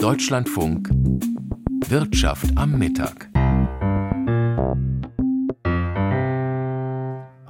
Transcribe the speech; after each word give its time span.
Deutschlandfunk 0.00 0.88
Wirtschaft 1.88 2.56
am 2.56 2.78
Mittag. 2.78 3.28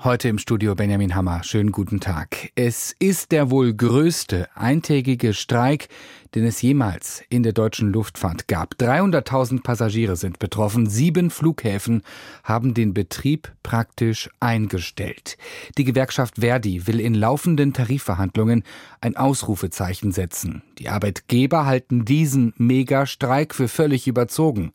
Heute 0.03 0.29
im 0.29 0.39
Studio 0.39 0.75
Benjamin 0.75 1.15
Hammer. 1.15 1.45
Schönen 1.45 1.71
guten 1.71 2.01
Tag. 2.01 2.51
Es 2.57 2.93
ist 2.99 3.31
der 3.31 3.53
wohl 3.53 3.73
größte 3.73 4.49
eintägige 4.57 5.33
Streik, 5.33 5.87
den 6.35 6.45
es 6.45 6.63
jemals 6.63 7.23
in 7.29 7.43
der 7.43 7.53
deutschen 7.53 7.93
Luftfahrt 7.93 8.49
gab. 8.49 8.75
300.000 8.75 9.63
Passagiere 9.63 10.17
sind 10.17 10.39
betroffen. 10.39 10.89
Sieben 10.89 11.31
Flughäfen 11.31 12.03
haben 12.45 12.75
den 12.75 12.95
Betrieb 12.95 13.53
praktisch 13.63 14.31
eingestellt. 14.41 15.37
Die 15.79 15.85
Gewerkschaft 15.85 16.37
Verdi 16.41 16.87
will 16.87 17.01
in 17.01 17.15
laufenden 17.15 17.73
Tarifverhandlungen 17.73 18.65
ein 19.01 19.17
Ausrufezeichen 19.17 20.13
setzen. 20.13 20.63
Die 20.79 20.89
Arbeitgeber 20.89 21.67
halten 21.67 22.05
diesen 22.05 22.55
Megastreik 22.57 23.55
für 23.55 23.69
völlig 23.69 24.07
überzogen. 24.07 24.73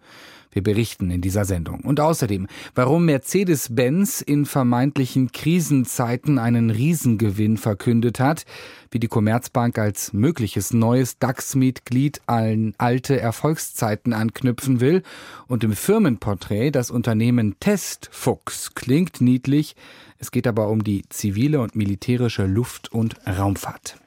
Wir 0.56 0.64
berichten 0.64 1.12
in 1.12 1.20
dieser 1.20 1.44
Sendung. 1.44 1.82
Und 1.82 2.00
außerdem, 2.00 2.48
warum 2.76 3.04
Mercedes-Benz 3.04 4.22
in 4.22 4.46
vermeintlichen 4.46 5.34
Krisenzeiten 5.34 6.40
einen 6.40 6.70
Riesengewinn 6.70 7.58
verkündet 7.58 8.22
hat, 8.22 8.46
wie 8.90 9.00
die 9.00 9.10
Commerzbank 9.10 9.78
als 9.78 10.14
mögliches 10.14 10.72
neues 10.72 11.20
DAX-Mitglied 11.20 12.22
an 12.28 12.74
alte 12.78 13.20
Erfolgszeiten 13.20 14.14
anknüpfen 14.14 14.80
will 14.80 15.04
und 15.48 15.66
im 15.66 15.74
Firmenporträt 15.74 16.72
das 16.72 16.90
Unternehmen 16.90 17.58
Testfuchs 17.60 18.76
klingt 18.76 19.20
niedlich, 19.20 19.76
es 20.20 20.32
geht 20.32 20.48
aber 20.48 20.70
um 20.70 20.86
die 20.86 21.04
zivile 21.10 21.60
und 21.60 21.76
militärische 21.76 22.46
Luft- 22.46 22.94
und 22.94 23.18
Raumfahrt. 23.28 23.98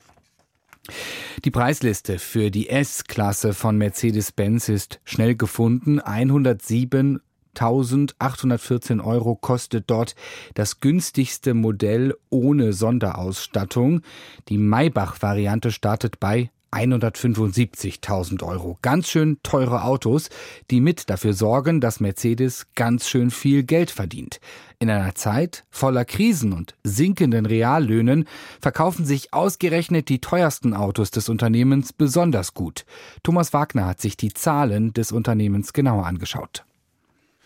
Die 1.44 1.50
Preisliste 1.50 2.18
für 2.18 2.50
die 2.50 2.68
S-Klasse 2.68 3.54
von 3.54 3.76
Mercedes-Benz 3.78 4.68
ist 4.68 5.00
schnell 5.04 5.34
gefunden. 5.34 6.00
107 6.00 7.20
1814 7.54 9.00
Euro 9.00 9.34
kostet 9.34 9.90
dort 9.90 10.14
das 10.54 10.80
günstigste 10.80 11.54
Modell 11.54 12.14
ohne 12.30 12.72
Sonderausstattung. 12.72 14.02
Die 14.48 14.58
Maybach-Variante 14.58 15.72
startet 15.72 16.20
bei 16.20 16.50
175.000 16.72 18.42
Euro. 18.42 18.78
Ganz 18.82 19.08
schön 19.08 19.38
teure 19.42 19.84
Autos, 19.84 20.28
die 20.70 20.80
mit 20.80 21.10
dafür 21.10 21.32
sorgen, 21.32 21.80
dass 21.80 22.00
Mercedes 22.00 22.66
ganz 22.74 23.08
schön 23.08 23.30
viel 23.30 23.62
Geld 23.62 23.90
verdient. 23.90 24.40
In 24.78 24.90
einer 24.90 25.14
Zeit 25.14 25.64
voller 25.70 26.04
Krisen 26.04 26.52
und 26.52 26.76
sinkenden 26.84 27.46
Reallöhnen 27.46 28.26
verkaufen 28.60 29.04
sich 29.04 29.32
ausgerechnet 29.32 30.08
die 30.08 30.20
teuersten 30.20 30.74
Autos 30.74 31.10
des 31.10 31.28
Unternehmens 31.28 31.92
besonders 31.92 32.54
gut. 32.54 32.84
Thomas 33.22 33.52
Wagner 33.52 33.86
hat 33.86 34.00
sich 34.00 34.16
die 34.16 34.32
Zahlen 34.32 34.92
des 34.92 35.10
Unternehmens 35.10 35.72
genauer 35.72 36.06
angeschaut. 36.06 36.64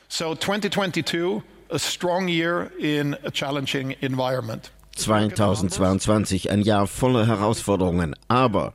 So 0.09 0.35
2022 0.35 1.43
a 1.71 1.79
strong 1.79 2.29
year 2.29 2.71
in 2.79 3.17
a 3.25 3.31
challenging 3.31 3.97
environment. 4.03 4.71
2022 4.97 6.51
ein 6.51 6.63
Jahr 6.63 6.87
voller 6.87 7.27
Herausforderungen, 7.27 8.15
aber 8.29 8.75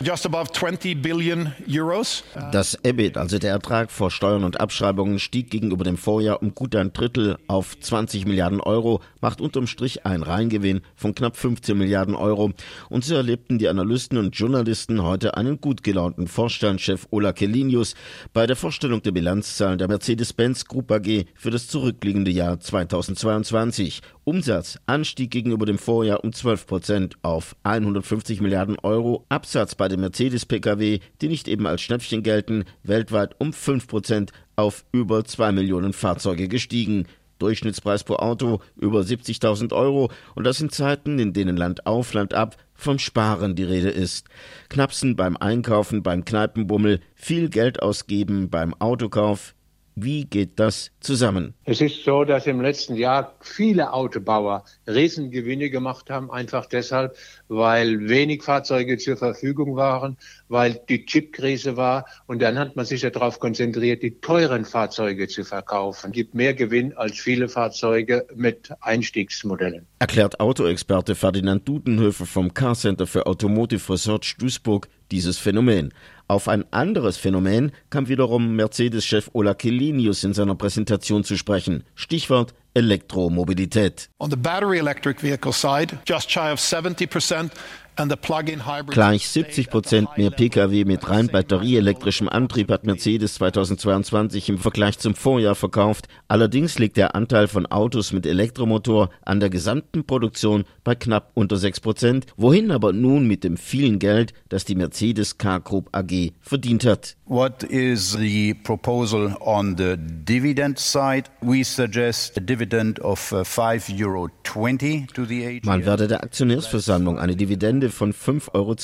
Just 0.00 0.26
above 0.26 0.50
20 0.50 0.96
billion 0.96 1.52
euros. 1.68 2.24
das 2.50 2.76
EBIT, 2.82 3.16
also 3.16 3.38
der 3.38 3.52
Ertrag 3.52 3.92
vor 3.92 4.10
Steuern 4.10 4.42
und 4.42 4.60
Abschreibungen, 4.60 5.20
stieg 5.20 5.50
gegenüber 5.50 5.84
dem 5.84 5.96
Vorjahr 5.96 6.42
um 6.42 6.54
gut 6.54 6.74
ein 6.74 6.92
Drittel 6.92 7.38
auf 7.46 7.78
20 7.78 8.26
Milliarden 8.26 8.60
Euro, 8.60 9.00
macht 9.20 9.40
unterm 9.40 9.68
Strich 9.68 10.04
einen 10.04 10.24
Reingewinn 10.24 10.80
von 10.96 11.14
knapp 11.14 11.36
15 11.36 11.78
Milliarden 11.78 12.16
Euro. 12.16 12.52
Und 12.90 13.04
so 13.04 13.14
erlebten 13.14 13.58
die 13.58 13.68
Analysten 13.68 14.18
und 14.18 14.36
Journalisten 14.36 15.02
heute 15.02 15.36
einen 15.36 15.60
gut 15.60 15.84
gelaunten 15.84 16.26
Vorstandschef 16.26 17.06
Ola 17.10 17.32
Kelinius 17.32 17.94
bei 18.32 18.46
der 18.46 18.56
Vorstellung 18.56 19.00
der 19.02 19.12
Bilanzzahlen 19.12 19.78
der 19.78 19.88
Mercedes-Benz 19.88 20.64
Group 20.64 20.90
AG 20.90 21.26
für 21.36 21.50
das 21.50 21.68
zurückliegende 21.68 22.32
Jahr 22.32 22.58
2022. 22.58 24.02
Umsatz 24.24 24.78
anstieg 24.86 25.30
gegenüber 25.30 25.66
dem 25.66 25.78
Vorjahr 25.78 26.24
um 26.24 26.32
12 26.32 26.66
Prozent 26.66 27.16
auf 27.22 27.54
150 27.62 28.40
Milliarden 28.40 28.78
Euro. 28.82 29.26
Absatz 29.28 29.74
bei 29.74 29.83
den 29.88 30.00
Mercedes-Pkw, 30.00 31.00
die 31.20 31.28
nicht 31.28 31.48
eben 31.48 31.66
als 31.66 31.82
Schnäppchen 31.82 32.22
gelten, 32.22 32.64
weltweit 32.82 33.34
um 33.38 33.52
5 33.52 33.86
Prozent 33.86 34.32
auf 34.56 34.84
über 34.92 35.24
2 35.24 35.52
Millionen 35.52 35.92
Fahrzeuge 35.92 36.48
gestiegen. 36.48 37.06
Durchschnittspreis 37.38 38.04
pro 38.04 38.14
Auto 38.16 38.60
über 38.76 39.00
70.000 39.00 39.72
Euro 39.72 40.10
und 40.34 40.44
das 40.44 40.60
in 40.60 40.70
Zeiten, 40.70 41.18
in 41.18 41.32
denen 41.32 41.56
Land 41.56 41.86
auf, 41.86 42.14
Land 42.14 42.32
ab 42.32 42.56
vom 42.74 42.98
Sparen 42.98 43.54
die 43.54 43.64
Rede 43.64 43.90
ist. 43.90 44.28
Knapsen 44.68 45.16
beim 45.16 45.36
Einkaufen, 45.36 46.02
beim 46.02 46.24
Kneipenbummel, 46.24 47.00
viel 47.14 47.48
Geld 47.48 47.82
ausgeben 47.82 48.50
beim 48.50 48.74
Autokauf, 48.74 49.54
wie 49.96 50.24
geht 50.24 50.58
das 50.58 50.90
zusammen? 51.00 51.54
Es 51.64 51.80
ist 51.80 52.04
so, 52.04 52.24
dass 52.24 52.46
im 52.46 52.60
letzten 52.60 52.96
Jahr 52.96 53.34
viele 53.40 53.92
Autobauer 53.92 54.64
Riesengewinne 54.86 55.70
gemacht 55.70 56.10
haben, 56.10 56.30
einfach 56.30 56.66
deshalb, 56.66 57.16
weil 57.48 58.08
wenig 58.08 58.42
Fahrzeuge 58.42 58.98
zur 58.98 59.16
Verfügung 59.16 59.76
waren, 59.76 60.16
weil 60.48 60.80
die 60.88 61.04
Chipkrise 61.04 61.76
war 61.76 62.06
und 62.26 62.42
dann 62.42 62.58
hat 62.58 62.76
man 62.76 62.84
sich 62.84 63.02
ja 63.02 63.10
darauf 63.10 63.40
konzentriert, 63.40 64.02
die 64.02 64.20
teuren 64.20 64.64
Fahrzeuge 64.64 65.28
zu 65.28 65.44
verkaufen. 65.44 66.08
Es 66.08 66.12
gibt 66.12 66.34
mehr 66.34 66.54
Gewinn 66.54 66.96
als 66.96 67.18
viele 67.18 67.48
Fahrzeuge 67.48 68.26
mit 68.34 68.70
Einstiegsmodellen. 68.80 69.86
Erklärt 69.98 70.40
Autoexperte 70.40 71.14
Ferdinand 71.14 71.66
Dudenhöfer 71.66 72.26
vom 72.26 72.52
Car 72.52 72.74
Center 72.74 73.06
für 73.06 73.26
Automotive 73.26 73.92
Research 73.92 74.36
Duisburg 74.38 74.88
dieses 75.10 75.38
Phänomen. 75.38 75.92
Auf 76.26 76.48
ein 76.48 76.64
anderes 76.72 77.18
Phänomen 77.18 77.72
kam 77.90 78.08
wiederum 78.08 78.56
Mercedes-Chef 78.56 79.30
Ola 79.34 79.54
Kelinius 79.54 80.24
in 80.24 80.32
seiner 80.32 80.54
Präsentation 80.54 81.22
zu 81.22 81.36
sprechen. 81.36 81.84
Stichwort 81.94 82.54
Elektromobilität. 82.72 84.08
On 84.18 84.30
the 84.30 84.36
battery 84.36 84.78
electric 84.78 85.22
vehicle 85.22 85.52
side, 85.52 85.98
just 86.06 86.30
shy 86.30 86.50
of 86.50 86.58
70% 86.58 87.10
and 87.38 87.50
the 87.50 87.50
plug-in 87.50 87.50
hybrid 87.50 87.52
Gleich 87.96 89.28
70 89.28 89.70
Prozent 89.70 90.08
mehr 90.16 90.30
Pkw 90.30 90.84
mit 90.84 91.08
rein 91.08 91.28
batterieelektrischem 91.28 92.28
Antrieb 92.28 92.70
hat 92.70 92.84
Mercedes 92.84 93.34
2022 93.34 94.48
im 94.48 94.58
Vergleich 94.58 94.98
zum 94.98 95.14
Vorjahr 95.14 95.54
verkauft. 95.54 96.08
Allerdings 96.26 96.78
liegt 96.80 96.96
der 96.96 97.14
Anteil 97.14 97.46
von 97.46 97.66
Autos 97.66 98.12
mit 98.12 98.26
Elektromotor 98.26 99.10
an 99.24 99.38
der 99.38 99.48
gesamten 99.48 100.04
Produktion 100.04 100.64
bei 100.82 100.96
knapp 100.96 101.30
unter 101.34 101.56
6 101.56 101.80
Prozent. 101.80 102.26
Wohin 102.36 102.72
aber 102.72 102.92
nun 102.92 103.28
mit 103.28 103.44
dem 103.44 103.56
vielen 103.56 104.00
Geld, 104.00 104.32
das 104.48 104.64
die 104.64 104.74
Mercedes 104.74 105.38
Car 105.38 105.60
Group 105.60 105.88
AG 105.92 106.32
verdient 106.40 106.84
hat? 106.84 107.16
What 107.26 107.62
is 107.62 108.12
the 108.18 108.52
proposal 108.52 109.34
on 109.40 109.76
the 109.78 109.96
dividend 109.96 110.78
side? 110.78 111.30
We 111.40 111.64
suggest 111.64 112.36
a 112.36 112.40
dividend 112.40 113.00
of 113.00 113.32
uh, 113.32 113.36
5.20 113.36 114.00
Euro 114.04 114.28
to 114.44 115.24
the 115.24 115.46
AGM. 115.46 115.66
Man 115.66 115.86
werde 115.86 116.06
der 116.06 116.22
Aktionärsversammlung 116.22 117.18
eine 117.18 117.34
Dividende 117.34 117.83
von 117.90 118.12
5,20 118.12 118.52
Euro 118.54 118.74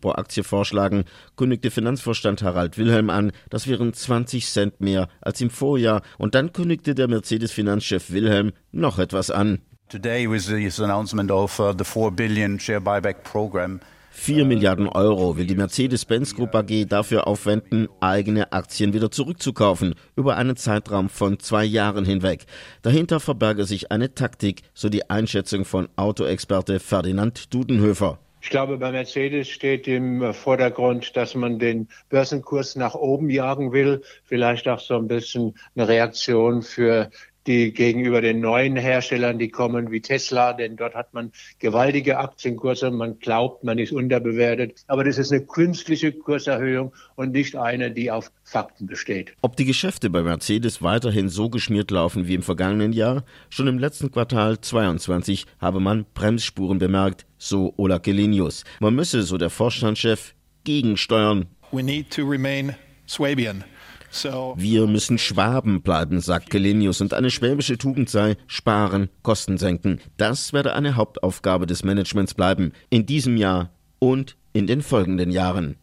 pro 0.00 0.10
Aktie 0.12 0.44
vorschlagen, 0.44 1.04
kündigte 1.36 1.70
Finanzvorstand 1.70 2.42
Harald 2.42 2.78
Wilhelm 2.78 3.10
an. 3.10 3.32
Das 3.50 3.66
wären 3.66 3.92
20 3.92 4.46
Cent 4.46 4.80
mehr 4.80 5.08
als 5.20 5.40
im 5.40 5.50
Vorjahr. 5.50 6.02
Und 6.18 6.34
dann 6.34 6.52
kündigte 6.52 6.94
der 6.94 7.08
Mercedes-Finanzchef 7.08 8.10
Wilhelm 8.10 8.52
noch 8.72 8.98
etwas 8.98 9.30
an. 9.30 9.60
Today 9.88 10.30
with 10.30 10.46
this 10.46 10.80
announcement 10.80 11.30
of 11.30 11.58
uh, 11.58 11.72
the 11.76 11.84
4 11.84 12.10
billion 12.10 12.60
share 12.60 12.80
buyback 12.80 13.24
program. 13.24 13.80
4 14.18 14.44
Milliarden 14.44 14.88
Euro 14.88 15.36
will 15.36 15.46
die 15.46 15.54
Mercedes-Benz 15.54 16.34
Group 16.34 16.54
AG 16.54 16.86
dafür 16.88 17.28
aufwenden, 17.28 17.88
eigene 18.00 18.52
Aktien 18.52 18.92
wieder 18.92 19.10
zurückzukaufen, 19.10 19.94
über 20.16 20.36
einen 20.36 20.56
Zeitraum 20.56 21.08
von 21.08 21.38
zwei 21.38 21.64
Jahren 21.64 22.04
hinweg. 22.04 22.44
Dahinter 22.82 23.20
verberge 23.20 23.64
sich 23.64 23.92
eine 23.92 24.14
Taktik, 24.14 24.62
so 24.74 24.88
die 24.88 25.08
Einschätzung 25.08 25.64
von 25.64 25.88
Autoexperte 25.96 26.80
Ferdinand 26.80 27.54
Dudenhöfer. 27.54 28.18
Ich 28.40 28.50
glaube, 28.50 28.78
bei 28.78 28.92
Mercedes 28.92 29.48
steht 29.48 29.88
im 29.88 30.32
Vordergrund, 30.32 31.16
dass 31.16 31.34
man 31.34 31.58
den 31.58 31.88
Börsenkurs 32.08 32.76
nach 32.76 32.94
oben 32.94 33.30
jagen 33.30 33.72
will. 33.72 34.02
Vielleicht 34.24 34.68
auch 34.68 34.80
so 34.80 34.96
ein 34.96 35.08
bisschen 35.08 35.58
eine 35.74 35.88
Reaktion 35.88 36.62
für 36.62 37.10
die 37.48 37.72
gegenüber 37.72 38.20
den 38.20 38.40
neuen 38.40 38.76
Herstellern, 38.76 39.38
die 39.38 39.48
kommen 39.48 39.90
wie 39.90 40.00
Tesla, 40.00 40.52
denn 40.52 40.76
dort 40.76 40.94
hat 40.94 41.12
man 41.14 41.32
gewaltige 41.58 42.18
Aktienkurse. 42.18 42.90
Man 42.90 43.18
glaubt, 43.18 43.64
man 43.64 43.78
ist 43.78 43.92
unterbewertet. 43.92 44.84
Aber 44.86 45.02
das 45.02 45.18
ist 45.18 45.32
eine 45.32 45.44
künstliche 45.44 46.12
Kurserhöhung 46.12 46.92
und 47.16 47.32
nicht 47.32 47.56
eine, 47.56 47.90
die 47.90 48.10
auf 48.10 48.30
Fakten 48.44 48.86
besteht. 48.86 49.32
Ob 49.40 49.56
die 49.56 49.64
Geschäfte 49.64 50.10
bei 50.10 50.22
Mercedes 50.22 50.82
weiterhin 50.82 51.28
so 51.28 51.48
geschmiert 51.48 51.90
laufen 51.90 52.28
wie 52.28 52.34
im 52.34 52.42
vergangenen 52.42 52.92
Jahr? 52.92 53.24
Schon 53.48 53.66
im 53.66 53.78
letzten 53.78 54.12
Quartal 54.12 54.60
22 54.60 55.46
habe 55.58 55.80
man 55.80 56.04
Bremsspuren 56.14 56.78
bemerkt, 56.78 57.26
so 57.38 57.72
Ola 57.76 57.98
Kelinius. 57.98 58.64
Man 58.80 58.94
müsse, 58.94 59.22
so 59.22 59.38
der 59.38 59.50
Vorstandschef, 59.50 60.34
gegensteuern. 60.64 61.46
We 61.72 61.82
need 61.82 62.10
to 62.10 62.28
remain 62.28 62.74
Swabian. 63.06 63.64
Wir 64.10 64.86
müssen 64.86 65.18
Schwaben 65.18 65.82
bleiben, 65.82 66.20
sagt 66.20 66.50
Kelenius, 66.50 67.00
und 67.00 67.14
eine 67.14 67.30
schwäbische 67.30 67.78
Tugend 67.78 68.08
sei 68.08 68.36
sparen, 68.46 69.08
Kosten 69.22 69.58
senken. 69.58 70.00
Das 70.16 70.52
werde 70.52 70.74
eine 70.74 70.96
Hauptaufgabe 70.96 71.66
des 71.66 71.84
Managements 71.84 72.34
bleiben, 72.34 72.72
in 72.90 73.06
diesem 73.06 73.36
Jahr 73.36 73.70
und 73.98 74.36
in 74.52 74.66
den 74.66 74.82
folgenden 74.82 75.30
Jahren. 75.30 75.76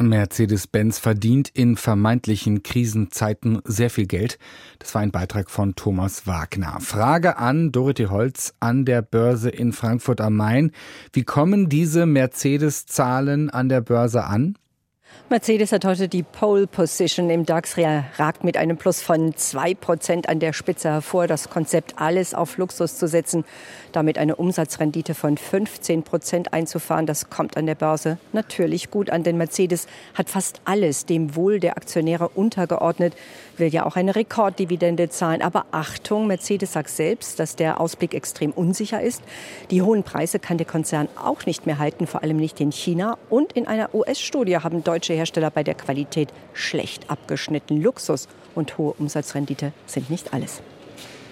Mercedes-Benz 0.00 1.00
verdient 1.00 1.50
in 1.52 1.76
vermeintlichen 1.76 2.62
Krisenzeiten 2.62 3.60
sehr 3.64 3.90
viel 3.90 4.06
Geld. 4.06 4.38
Das 4.78 4.94
war 4.94 5.02
ein 5.02 5.10
Beitrag 5.10 5.50
von 5.50 5.74
Thomas 5.74 6.26
Wagner. 6.26 6.78
Frage 6.80 7.38
an 7.38 7.72
Dorothee 7.72 8.06
Holz 8.06 8.54
an 8.60 8.84
der 8.84 9.02
Börse 9.02 9.50
in 9.50 9.72
Frankfurt 9.72 10.20
am 10.20 10.36
Main. 10.36 10.70
Wie 11.12 11.24
kommen 11.24 11.68
diese 11.68 12.06
Mercedes-Zahlen 12.06 13.50
an 13.50 13.68
der 13.68 13.80
Börse 13.80 14.24
an? 14.24 14.56
Mercedes 15.30 15.72
hat 15.72 15.84
heute 15.84 16.08
die 16.08 16.22
Pole 16.22 16.66
Position 16.66 17.28
im 17.28 17.44
DAX, 17.44 17.76
ragt 18.16 18.44
mit 18.44 18.56
einem 18.56 18.78
Plus 18.78 19.02
von 19.02 19.34
2% 19.34 20.26
an 20.26 20.40
der 20.40 20.54
Spitze 20.54 20.88
hervor. 20.88 21.26
Das 21.26 21.50
Konzept, 21.50 21.96
alles 21.98 22.32
auf 22.32 22.56
Luxus 22.56 22.96
zu 22.96 23.06
setzen, 23.06 23.44
damit 23.92 24.16
eine 24.16 24.36
Umsatzrendite 24.36 25.14
von 25.14 25.36
15% 25.36 26.48
einzufahren, 26.52 27.04
das 27.04 27.28
kommt 27.28 27.58
an 27.58 27.66
der 27.66 27.74
Börse 27.74 28.16
natürlich 28.32 28.90
gut 28.90 29.10
an, 29.10 29.22
denn 29.22 29.36
Mercedes 29.36 29.86
hat 30.14 30.30
fast 30.30 30.62
alles 30.64 31.04
dem 31.04 31.36
Wohl 31.36 31.60
der 31.60 31.76
Aktionäre 31.76 32.30
untergeordnet, 32.30 33.14
will 33.58 33.68
ja 33.68 33.84
auch 33.84 33.96
eine 33.96 34.16
Rekorddividende 34.16 35.10
zahlen. 35.10 35.42
Aber 35.42 35.66
Achtung, 35.72 36.26
Mercedes 36.26 36.72
sagt 36.72 36.88
selbst, 36.88 37.38
dass 37.38 37.54
der 37.54 37.82
Ausblick 37.82 38.14
extrem 38.14 38.52
unsicher 38.52 39.02
ist. 39.02 39.22
Die 39.70 39.82
hohen 39.82 40.04
Preise 40.04 40.38
kann 40.38 40.56
der 40.56 40.66
Konzern 40.66 41.08
auch 41.22 41.44
nicht 41.44 41.66
mehr 41.66 41.78
halten, 41.78 42.06
vor 42.06 42.22
allem 42.22 42.38
nicht 42.38 42.60
in 42.62 42.72
China. 42.72 43.18
Und 43.28 43.52
in 43.52 43.66
einer 43.66 43.94
US-Studie 43.94 44.56
haben 44.56 44.84
deutsche 44.84 45.07
Hersteller 45.14 45.50
bei 45.50 45.62
der 45.62 45.74
Qualität 45.74 46.32
schlecht 46.52 47.10
abgeschnitten. 47.10 47.80
Luxus 47.80 48.28
und 48.54 48.78
hohe 48.78 48.94
Umsatzrendite 48.98 49.72
sind 49.86 50.10
nicht 50.10 50.32
alles. 50.34 50.62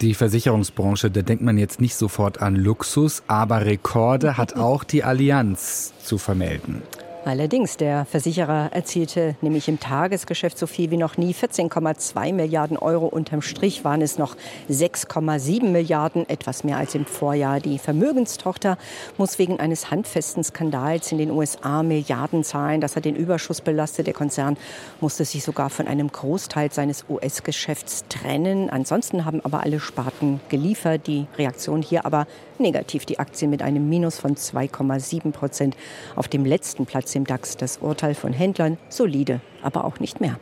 Die 0.02 0.12
Versicherungsbranche, 0.12 1.10
da 1.10 1.22
denkt 1.22 1.42
man 1.42 1.56
jetzt 1.56 1.80
nicht 1.80 1.96
sofort 1.96 2.42
an 2.42 2.54
Luxus, 2.54 3.22
aber 3.28 3.64
Rekorde 3.64 4.36
hat 4.36 4.54
auch 4.54 4.84
die 4.84 5.02
Allianz 5.02 5.94
zu 6.04 6.18
vermelden. 6.18 6.82
Allerdings, 7.26 7.76
der 7.76 8.04
Versicherer 8.04 8.70
erzielte 8.72 9.34
nämlich 9.40 9.66
im 9.66 9.80
Tagesgeschäft 9.80 10.56
so 10.56 10.68
viel 10.68 10.92
wie 10.92 10.96
noch 10.96 11.16
nie 11.16 11.34
14,2 11.34 12.32
Milliarden 12.32 12.76
Euro. 12.76 13.06
Unterm 13.06 13.42
Strich 13.42 13.82
waren 13.82 14.00
es 14.00 14.16
noch 14.16 14.36
6,7 14.70 15.64
Milliarden, 15.64 16.28
etwas 16.28 16.62
mehr 16.62 16.76
als 16.76 16.94
im 16.94 17.04
Vorjahr. 17.04 17.58
Die 17.58 17.80
Vermögenstochter 17.80 18.78
muss 19.18 19.40
wegen 19.40 19.58
eines 19.58 19.90
handfesten 19.90 20.44
Skandals 20.44 21.10
in 21.10 21.18
den 21.18 21.32
USA 21.32 21.82
Milliarden 21.82 22.44
zahlen. 22.44 22.80
Das 22.80 22.94
hat 22.94 23.04
den 23.04 23.16
Überschuss 23.16 23.60
belastet. 23.60 24.06
Der 24.06 24.14
Konzern 24.14 24.56
musste 25.00 25.24
sich 25.24 25.42
sogar 25.42 25.68
von 25.68 25.88
einem 25.88 26.12
Großteil 26.12 26.70
seines 26.70 27.06
US-Geschäfts 27.08 28.04
trennen. 28.08 28.70
Ansonsten 28.70 29.24
haben 29.24 29.44
aber 29.44 29.64
alle 29.64 29.80
Sparten 29.80 30.38
geliefert. 30.48 31.08
Die 31.08 31.26
Reaktion 31.36 31.82
hier 31.82 32.06
aber 32.06 32.28
negativ. 32.60 33.06
Die 33.06 33.18
Aktien 33.18 33.50
mit 33.50 33.62
einem 33.62 33.88
Minus 33.88 34.18
von 34.18 34.34
2,7 34.34 35.32
Prozent 35.32 35.76
auf 36.14 36.28
dem 36.28 36.44
letzten 36.44 36.86
Platz 36.86 37.14
im 37.14 37.24
DAX. 37.24 37.56
Das 37.56 37.78
Urteil 37.78 38.14
von 38.14 38.32
Händlern 38.32 38.78
solide, 38.88 39.40
aber 39.62 39.84
auch 39.84 40.00
nicht 40.00 40.20
mehr. 40.20 40.38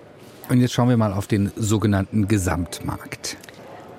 Und 0.49 0.61
jetzt 0.61 0.73
schauen 0.73 0.89
wir 0.89 0.97
mal 0.97 1.13
auf 1.13 1.27
den 1.27 1.51
sogenannten 1.57 2.29
Gesamtmarkt. 2.29 3.39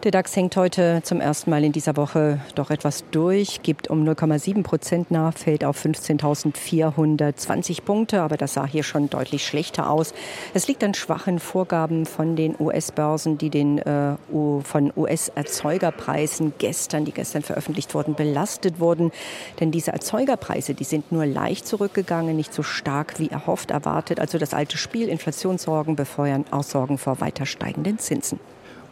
Der 0.06 0.12
DAX 0.12 0.34
hängt 0.36 0.56
heute 0.56 1.02
zum 1.02 1.20
ersten 1.20 1.50
Mal 1.50 1.64
in 1.64 1.72
dieser 1.72 1.98
Woche 1.98 2.40
doch 2.54 2.70
etwas 2.70 3.06
durch, 3.10 3.64
gibt 3.64 3.90
um 3.90 4.08
0,7 4.08 4.62
Prozent 4.62 5.10
nach, 5.10 5.36
fällt 5.36 5.66
auf 5.66 5.84
15.420 5.84 7.82
Punkte, 7.82 8.22
aber 8.22 8.38
das 8.38 8.54
sah 8.54 8.68
hier 8.68 8.84
schon 8.84 9.10
deutlich 9.10 9.48
schlechter 9.48 9.90
aus. 9.90 10.14
Es 10.54 10.68
liegt 10.68 10.84
an 10.84 10.94
schwachen 10.94 11.40
Vorgaben 11.40 12.06
von 12.06 12.36
den 12.36 12.56
US-Börsen, 12.60 13.40
die 13.40 13.50
den 13.50 13.80
äh, 13.80 14.16
von 14.62 14.94
US-Erzeugerpreisen 14.96 16.54
gestern, 16.60 17.04
die 17.06 17.12
gestern 17.12 17.42
veröffentlicht 17.42 17.96
wurden, 17.96 18.14
belastet 18.14 18.80
wurden. 18.80 19.12
Denn 19.60 19.72
diese 19.72 19.92
Erzeugerpreise, 19.92 20.76
die 20.76 20.84
sind 20.84 21.12
nur 21.12 21.26
leicht 21.26 21.66
zurückgegangen, 21.66 22.36
nicht 22.36 22.54
so 22.54 22.62
stark 22.62 23.20
wie 23.20 23.30
erhofft 23.30 23.72
erwartet. 23.72 24.20
Also 24.20 24.38
das 24.38 24.54
alte 24.54 24.78
Spiel, 24.78 25.10
Inflationssorgen 25.10 25.96
befeuern 25.96 26.46
Aussorgen 26.52 27.00
vor 27.00 27.22
weiter 27.22 27.48
steigenden 27.48 27.98
Zinsen. 27.98 28.40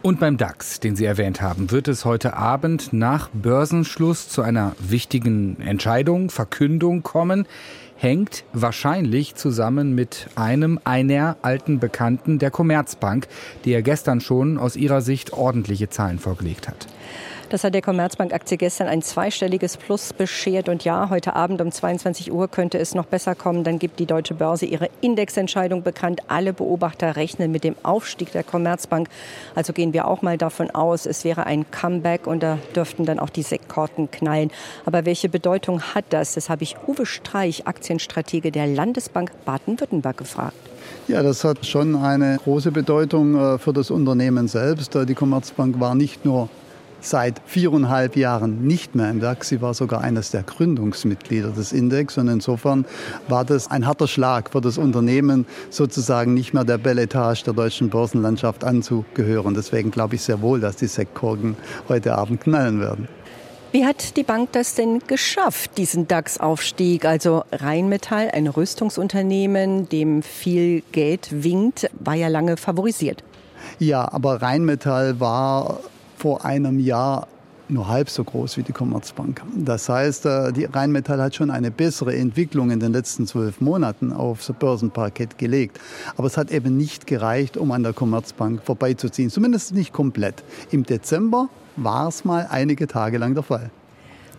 Und 0.04 0.20
beim 0.20 0.36
DAX, 0.36 0.80
den 0.80 0.96
Sie 0.96 1.06
erwähnt 1.06 1.40
haben, 1.40 1.70
wird 1.70 1.88
es 1.88 2.04
heute 2.04 2.36
Abend 2.36 2.92
nach 2.92 3.30
Börsenschluss 3.30 4.28
zu 4.28 4.42
einer 4.42 4.76
wichtigen 4.78 5.58
Entscheidung, 5.62 6.28
Verkündung 6.28 7.02
kommen. 7.02 7.46
Hängt 7.96 8.44
wahrscheinlich 8.52 9.34
zusammen 9.34 9.94
mit 9.94 10.28
einem 10.34 10.78
einer 10.84 11.38
alten 11.40 11.78
Bekannten 11.78 12.38
der 12.38 12.50
Commerzbank, 12.50 13.28
die 13.64 13.70
ja 13.70 13.80
gestern 13.80 14.20
schon 14.20 14.58
aus 14.58 14.76
ihrer 14.76 15.00
Sicht 15.00 15.32
ordentliche 15.32 15.88
Zahlen 15.88 16.18
vorgelegt 16.18 16.68
hat. 16.68 16.86
Das 17.54 17.62
hat 17.62 17.72
der 17.72 17.82
Commerzbank-Aktie 17.82 18.56
gestern 18.56 18.88
ein 18.88 19.00
zweistelliges 19.00 19.76
Plus 19.76 20.12
beschert. 20.12 20.68
Und 20.68 20.82
ja, 20.82 21.08
heute 21.08 21.36
Abend 21.36 21.60
um 21.60 21.70
22 21.70 22.32
Uhr 22.32 22.48
könnte 22.48 22.78
es 22.78 22.96
noch 22.96 23.06
besser 23.06 23.36
kommen. 23.36 23.62
Dann 23.62 23.78
gibt 23.78 24.00
die 24.00 24.06
Deutsche 24.06 24.34
Börse 24.34 24.66
ihre 24.66 24.90
Indexentscheidung 25.02 25.84
bekannt. 25.84 26.22
Alle 26.26 26.52
Beobachter 26.52 27.14
rechnen 27.14 27.52
mit 27.52 27.62
dem 27.62 27.76
Aufstieg 27.84 28.32
der 28.32 28.42
Commerzbank. 28.42 29.08
Also 29.54 29.72
gehen 29.72 29.92
wir 29.92 30.08
auch 30.08 30.20
mal 30.20 30.36
davon 30.36 30.68
aus, 30.72 31.06
es 31.06 31.22
wäre 31.22 31.46
ein 31.46 31.64
Comeback 31.70 32.26
und 32.26 32.42
da 32.42 32.58
dürften 32.74 33.04
dann 33.04 33.20
auch 33.20 33.30
die 33.30 33.42
Sektkorten 33.42 34.10
knallen. 34.10 34.50
Aber 34.84 35.06
welche 35.06 35.28
Bedeutung 35.28 35.80
hat 35.80 36.06
das? 36.10 36.34
Das 36.34 36.50
habe 36.50 36.64
ich 36.64 36.74
Uwe 36.88 37.06
Streich, 37.06 37.68
Aktienstratege 37.68 38.50
der 38.50 38.66
Landesbank 38.66 39.30
Baden-Württemberg, 39.44 40.16
gefragt. 40.16 40.56
Ja, 41.06 41.22
das 41.22 41.44
hat 41.44 41.64
schon 41.64 41.94
eine 41.94 42.36
große 42.42 42.72
Bedeutung 42.72 43.36
äh, 43.36 43.58
für 43.58 43.72
das 43.72 43.92
Unternehmen 43.92 44.48
selbst. 44.48 44.98
Die 45.08 45.14
Commerzbank 45.14 45.78
war 45.78 45.94
nicht 45.94 46.24
nur 46.24 46.48
seit 47.06 47.40
viereinhalb 47.46 48.16
Jahren 48.16 48.66
nicht 48.66 48.94
mehr 48.94 49.10
im 49.10 49.20
DAX. 49.20 49.48
Sie 49.48 49.60
war 49.60 49.74
sogar 49.74 50.00
eines 50.00 50.30
der 50.30 50.42
Gründungsmitglieder 50.42 51.50
des 51.50 51.72
Index. 51.72 52.18
Und 52.18 52.28
insofern 52.28 52.84
war 53.28 53.44
das 53.44 53.70
ein 53.70 53.86
harter 53.86 54.08
Schlag 54.08 54.50
für 54.50 54.60
das 54.60 54.78
Unternehmen, 54.78 55.46
sozusagen 55.70 56.34
nicht 56.34 56.54
mehr 56.54 56.64
der 56.64 56.78
Belletage 56.78 57.44
der 57.44 57.54
deutschen 57.54 57.90
Börsenlandschaft 57.90 58.64
anzugehören. 58.64 59.54
Deswegen 59.54 59.90
glaube 59.90 60.16
ich 60.16 60.22
sehr 60.22 60.40
wohl, 60.40 60.60
dass 60.60 60.76
die 60.76 60.86
Sektkorken 60.86 61.56
heute 61.88 62.16
Abend 62.16 62.40
knallen 62.40 62.80
werden. 62.80 63.08
Wie 63.74 63.84
hat 63.84 64.16
die 64.16 64.22
Bank 64.22 64.52
das 64.52 64.76
denn 64.76 65.00
geschafft, 65.00 65.78
diesen 65.78 66.06
DAX-Aufstieg? 66.06 67.04
Also 67.04 67.42
Rheinmetall, 67.50 68.30
ein 68.32 68.46
Rüstungsunternehmen, 68.46 69.88
dem 69.88 70.22
viel 70.22 70.84
Geld 70.92 71.42
winkt, 71.42 71.90
war 71.98 72.14
ja 72.14 72.28
lange 72.28 72.56
favorisiert. 72.56 73.24
Ja, 73.80 74.12
aber 74.12 74.42
Rheinmetall 74.42 75.18
war 75.18 75.80
vor 76.24 76.42
einem 76.42 76.78
Jahr 76.78 77.28
nur 77.68 77.86
halb 77.88 78.08
so 78.08 78.24
groß 78.24 78.56
wie 78.56 78.62
die 78.62 78.72
Commerzbank. 78.72 79.42
Das 79.56 79.90
heißt, 79.90 80.24
äh, 80.24 80.52
die 80.54 80.64
Rheinmetall 80.64 81.20
hat 81.20 81.34
schon 81.34 81.50
eine 81.50 81.70
bessere 81.70 82.16
Entwicklung 82.16 82.70
in 82.70 82.80
den 82.80 82.94
letzten 82.94 83.26
zwölf 83.26 83.60
Monaten 83.60 84.10
aufs 84.10 84.50
Börsenparkett 84.58 85.36
gelegt. 85.36 85.78
Aber 86.16 86.26
es 86.26 86.38
hat 86.38 86.50
eben 86.50 86.78
nicht 86.78 87.06
gereicht, 87.06 87.58
um 87.58 87.72
an 87.72 87.82
der 87.82 87.92
Commerzbank 87.92 88.62
vorbeizuziehen. 88.62 89.28
Zumindest 89.28 89.74
nicht 89.74 89.92
komplett. 89.92 90.42
Im 90.70 90.84
Dezember 90.84 91.50
war 91.76 92.08
es 92.08 92.24
mal 92.24 92.48
einige 92.50 92.86
Tage 92.86 93.18
lang 93.18 93.34
der 93.34 93.42
Fall. 93.42 93.70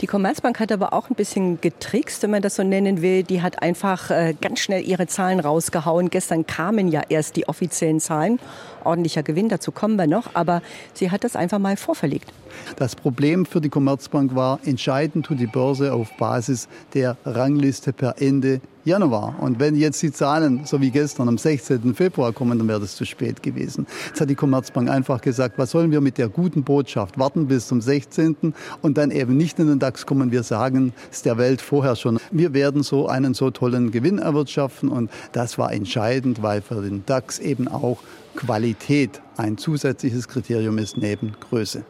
Die 0.01 0.07
Commerzbank 0.07 0.59
hat 0.59 0.73
aber 0.73 0.91
auch 0.91 1.09
ein 1.09 1.15
bisschen 1.15 1.61
getrickst, 1.61 2.21
wenn 2.23 2.31
man 2.31 2.41
das 2.41 2.57
so 2.57 2.63
nennen 2.63 3.01
will. 3.01 3.23
Die 3.23 3.41
hat 3.41 3.61
einfach 3.61 4.11
äh, 4.11 4.35
ganz 4.39 4.59
schnell 4.59 4.83
ihre 4.85 5.07
Zahlen 5.07 5.39
rausgehauen. 5.39 6.09
Gestern 6.09 6.45
kamen 6.45 6.89
ja 6.89 7.01
erst 7.07 7.37
die 7.37 7.47
offiziellen 7.47 8.01
Zahlen. 8.01 8.39
Ordentlicher 8.83 9.23
Gewinn, 9.23 9.47
dazu 9.47 9.71
kommen 9.71 9.95
wir 9.95 10.07
noch. 10.07 10.31
Aber 10.33 10.61
sie 10.93 11.11
hat 11.11 11.23
das 11.23 11.37
einfach 11.37 11.59
mal 11.59 11.77
vorverlegt. 11.77 12.33
Das 12.75 12.95
Problem 12.95 13.45
für 13.45 13.61
die 13.61 13.69
Commerzbank 13.69 14.35
war, 14.35 14.59
entscheidend 14.65 15.25
tut 15.27 15.39
die 15.39 15.47
Börse 15.47 15.93
auf 15.93 16.11
Basis 16.17 16.67
der 16.93 17.15
Rangliste 17.23 17.93
per 17.93 18.21
Ende 18.21 18.59
Januar. 18.85 19.35
Und 19.41 19.59
wenn 19.59 19.75
jetzt 19.75 20.01
die 20.03 20.11
Zahlen, 20.11 20.61
so 20.65 20.79
wie 20.79 20.91
gestern 20.91 21.27
am 21.27 21.39
16. 21.39 21.95
Februar 21.95 22.31
kommen, 22.33 22.59
dann 22.59 22.67
wäre 22.67 22.79
das 22.79 22.95
zu 22.95 23.03
spät 23.03 23.41
gewesen. 23.41 23.87
Jetzt 24.07 24.21
hat 24.21 24.29
die 24.29 24.35
Commerzbank 24.35 24.89
einfach 24.89 25.21
gesagt, 25.21 25.57
was 25.57 25.71
sollen 25.71 25.91
wir 25.91 26.01
mit 26.01 26.19
der 26.19 26.29
guten 26.29 26.63
Botschaft 26.63 27.17
warten 27.17 27.47
bis 27.47 27.67
zum 27.67 27.81
16. 27.81 28.53
und 28.83 28.97
dann 28.97 29.09
eben 29.09 29.35
nicht 29.35 29.57
in 29.57 29.67
den 29.67 29.79
DAX 29.79 30.05
kommen. 30.05 30.31
Wir 30.31 30.43
sagen 30.43 30.93
es 31.11 31.23
der 31.23 31.37
Welt 31.39 31.61
vorher 31.61 31.95
schon. 31.95 32.19
Wir 32.31 32.53
werden 32.53 32.83
so 32.83 33.07
einen 33.07 33.33
so 33.33 33.49
tollen 33.49 33.89
Gewinn 33.89 34.19
erwirtschaften 34.19 34.89
und 34.89 35.09
das 35.31 35.57
war 35.57 35.73
entscheidend, 35.73 36.43
weil 36.43 36.61
für 36.61 36.81
den 36.81 37.03
DAX 37.07 37.39
eben 37.39 37.67
auch 37.67 37.97
Qualität 38.35 39.21
ein 39.37 39.57
zusätzliches 39.57 40.27
Kriterium 40.27 40.77
ist 40.77 40.97
neben 40.97 41.33
Größe. 41.49 41.83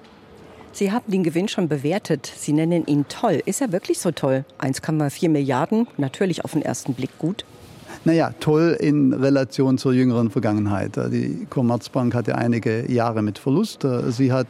Sie 0.76 0.92
haben 0.92 1.10
den 1.10 1.24
Gewinn 1.24 1.48
schon 1.48 1.70
bewertet. 1.70 2.30
Sie 2.36 2.52
nennen 2.52 2.86
ihn 2.86 3.06
toll. 3.08 3.42
Ist 3.46 3.62
er 3.62 3.72
wirklich 3.72 3.98
so 3.98 4.12
toll? 4.12 4.44
1,4 4.60 5.30
Milliarden, 5.30 5.88
natürlich 5.96 6.44
auf 6.44 6.52
den 6.52 6.64
ersten 6.64 6.94
Blick 6.94 7.18
gut. 7.18 7.46
Naja, 8.04 8.34
toll 8.42 8.76
in 8.82 9.14
Relation 9.14 9.78
zur 9.78 9.94
jüngeren 9.94 10.32
Vergangenheit. 10.32 10.98
Die 11.14 11.48
Commerzbank 11.50 12.14
hatte 12.14 12.36
einige 12.36 12.92
Jahre 12.92 13.22
mit 13.22 13.40
Verlust. 13.40 13.88
Sie 14.10 14.34
hat 14.34 14.48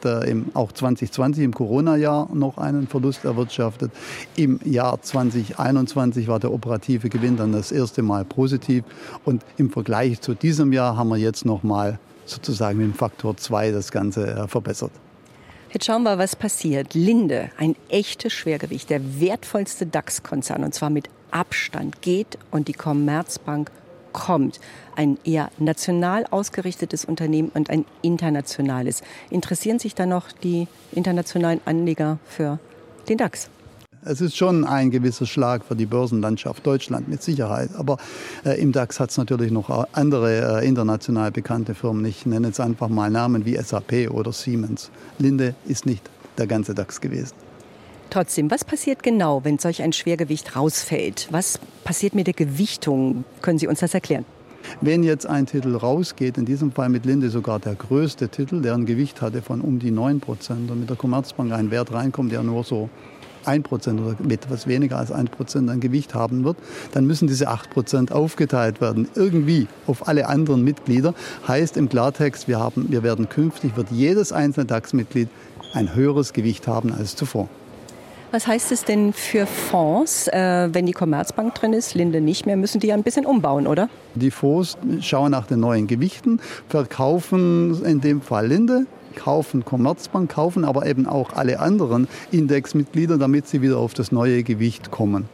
auch 0.55 0.71
2020 0.71 1.43
im 1.43 1.53
Corona-Jahr 1.53 2.27
noch 2.33 2.57
einen 2.57 2.87
Verlust 2.87 3.23
erwirtschaftet. 3.23 3.91
Im 4.35 4.59
Jahr 4.65 4.99
2021 4.99 6.27
war 6.27 6.39
der 6.39 6.51
operative 6.51 7.09
Gewinn 7.09 7.37
dann 7.37 7.51
das 7.51 7.71
erste 7.71 8.01
Mal 8.01 8.25
positiv. 8.25 8.83
Und 9.25 9.43
im 9.57 9.69
Vergleich 9.69 10.21
zu 10.21 10.33
diesem 10.33 10.73
Jahr 10.73 10.97
haben 10.97 11.09
wir 11.09 11.17
jetzt 11.17 11.45
noch 11.45 11.61
mal 11.61 11.99
sozusagen 12.25 12.79
mit 12.79 12.87
dem 12.87 12.95
Faktor 12.95 13.37
2 13.37 13.69
das 13.69 13.91
Ganze 13.91 14.25
äh, 14.25 14.47
verbessert. 14.47 14.91
Jetzt 15.71 15.85
schauen 15.85 16.03
wir, 16.03 16.17
was 16.17 16.35
passiert. 16.35 16.93
Linde, 16.93 17.49
ein 17.57 17.75
echtes 17.89 18.33
Schwergewicht, 18.33 18.89
der 18.89 19.19
wertvollste 19.19 19.85
DAX-Konzern, 19.85 20.63
und 20.63 20.73
zwar 20.73 20.89
mit 20.89 21.09
Abstand, 21.31 22.01
geht 22.01 22.37
und 22.51 22.67
die 22.67 22.73
Commerzbank 22.73 23.71
kommt. 24.13 24.61
Ein 24.95 25.17
eher 25.25 25.51
national 25.57 26.25
ausgerichtetes 26.31 27.03
Unternehmen 27.03 27.51
und 27.53 27.69
ein 27.69 27.83
internationales. 28.01 29.03
Interessieren 29.29 29.79
sich 29.79 29.93
dann 29.93 30.09
noch 30.09 30.31
die 30.31 30.67
internationalen 30.93 31.59
Anleger 31.65 32.19
für 32.25 32.59
den 33.09 33.17
DAX? 33.17 33.49
Es 34.07 34.21
ist 34.21 34.37
schon 34.37 34.65
ein 34.65 34.91
gewisser 34.91 35.25
Schlag 35.25 35.65
für 35.65 35.75
die 35.75 35.87
Börsenlandschaft 35.87 36.63
Deutschland 36.63 37.07
mit 37.07 37.23
Sicherheit. 37.23 37.71
Aber 37.75 37.97
äh, 38.45 38.61
im 38.61 38.71
DAX 38.71 38.99
hat 38.99 39.09
es 39.09 39.17
natürlich 39.17 39.51
noch 39.51 39.87
andere 39.93 40.61
äh, 40.61 40.67
international 40.67 41.31
bekannte 41.31 41.73
Firmen. 41.73 42.05
Ich 42.05 42.23
nenne 42.27 42.47
jetzt 42.47 42.59
einfach 42.59 42.87
mal 42.87 43.09
Namen 43.09 43.47
wie 43.47 43.57
SAP 43.57 44.11
oder 44.11 44.31
Siemens. 44.31 44.91
Linde 45.17 45.55
ist 45.65 45.87
nicht 45.87 46.07
der 46.37 46.45
ganze 46.45 46.75
DAX 46.75 47.01
gewesen. 47.01 47.33
Trotzdem, 48.11 48.51
was 48.51 48.63
passiert 48.63 49.01
genau, 49.01 49.43
wenn 49.43 49.57
solch 49.57 49.81
ein 49.81 49.91
Schwergewicht 49.91 50.55
rausfällt? 50.55 51.27
Was 51.31 51.59
passiert 51.83 52.13
mit 52.13 52.27
der 52.27 52.35
Gewichtung? 52.35 53.23
Können 53.41 53.57
Sie 53.57 53.65
uns 53.65 53.79
das 53.79 53.95
erklären? 53.95 54.25
Wenn 54.81 55.03
jetzt 55.03 55.25
ein 55.25 55.45
Titel 55.45 55.75
rausgeht, 55.75 56.37
in 56.37 56.45
diesem 56.45 56.71
Fall 56.71 56.89
mit 56.89 57.05
Linde 57.05 57.29
sogar 57.29 57.59
der 57.59 57.75
größte 57.75 58.29
Titel, 58.29 58.61
der 58.61 58.75
ein 58.75 58.85
Gewicht 58.85 59.21
hatte 59.21 59.41
von 59.41 59.61
um 59.61 59.79
die 59.79 59.91
9 59.91 60.19
Prozent 60.19 60.69
und 60.69 60.79
mit 60.79 60.89
der 60.89 60.97
Commerzbank 60.97 61.51
ein 61.51 61.71
Wert 61.71 61.91
reinkommt, 61.91 62.31
der 62.31 62.43
nur 62.43 62.63
so 62.63 62.89
1% 63.47 63.99
oder 63.99 64.15
etwas 64.31 64.67
weniger 64.67 64.97
als 64.97 65.11
1% 65.11 65.69
an 65.69 65.79
Gewicht 65.79 66.13
haben 66.13 66.43
wird, 66.43 66.57
dann 66.93 67.05
müssen 67.05 67.27
diese 67.27 67.49
8% 67.49 68.11
aufgeteilt 68.11 68.81
werden, 68.81 69.07
irgendwie 69.15 69.67
auf 69.87 70.07
alle 70.07 70.27
anderen 70.27 70.63
Mitglieder. 70.63 71.13
Heißt 71.47 71.77
im 71.77 71.89
Klartext, 71.89 72.47
wir, 72.47 72.59
haben, 72.59 72.87
wir 72.89 73.03
werden 73.03 73.29
künftig, 73.29 73.75
wird 73.75 73.91
jedes 73.91 74.31
einzelne 74.31 74.65
DAX-Mitglied 74.65 75.29
ein 75.73 75.93
höheres 75.93 76.33
Gewicht 76.33 76.67
haben 76.67 76.93
als 76.93 77.15
zuvor. 77.15 77.49
Was 78.31 78.47
heißt 78.47 78.71
es 78.71 78.83
denn 78.83 79.13
für 79.13 79.45
Fonds, 79.45 80.27
äh, 80.27 80.67
wenn 80.71 80.85
die 80.85 80.91
Commerzbank 80.91 81.55
drin 81.55 81.73
ist, 81.73 81.93
Linde 81.93 82.19
nicht 82.19 82.45
mehr, 82.45 82.57
müssen 82.57 82.81
die 82.81 82.87
ja 82.87 82.95
ein 82.95 83.03
bisschen 83.03 83.25
umbauen, 83.25 83.65
oder? 83.65 83.87
Die 84.15 84.31
Fonds 84.31 84.77
schauen 84.99 85.31
nach 85.31 85.47
den 85.47 85.61
neuen 85.61 85.87
Gewichten, 85.87 86.41
verkaufen 86.67 87.81
in 87.85 88.01
dem 88.01 88.21
Fall 88.21 88.47
Linde, 88.47 88.87
kaufen 89.15 89.65
Commerzbank, 89.65 90.31
kaufen 90.31 90.65
aber 90.65 90.85
eben 90.85 91.07
auch 91.07 91.33
alle 91.33 91.59
anderen 91.59 92.07
Indexmitglieder, 92.31 93.17
damit 93.17 93.47
sie 93.47 93.61
wieder 93.61 93.77
auf 93.77 93.93
das 93.93 94.11
neue 94.11 94.43
Gewicht 94.43 94.91
kommen. 94.91 95.27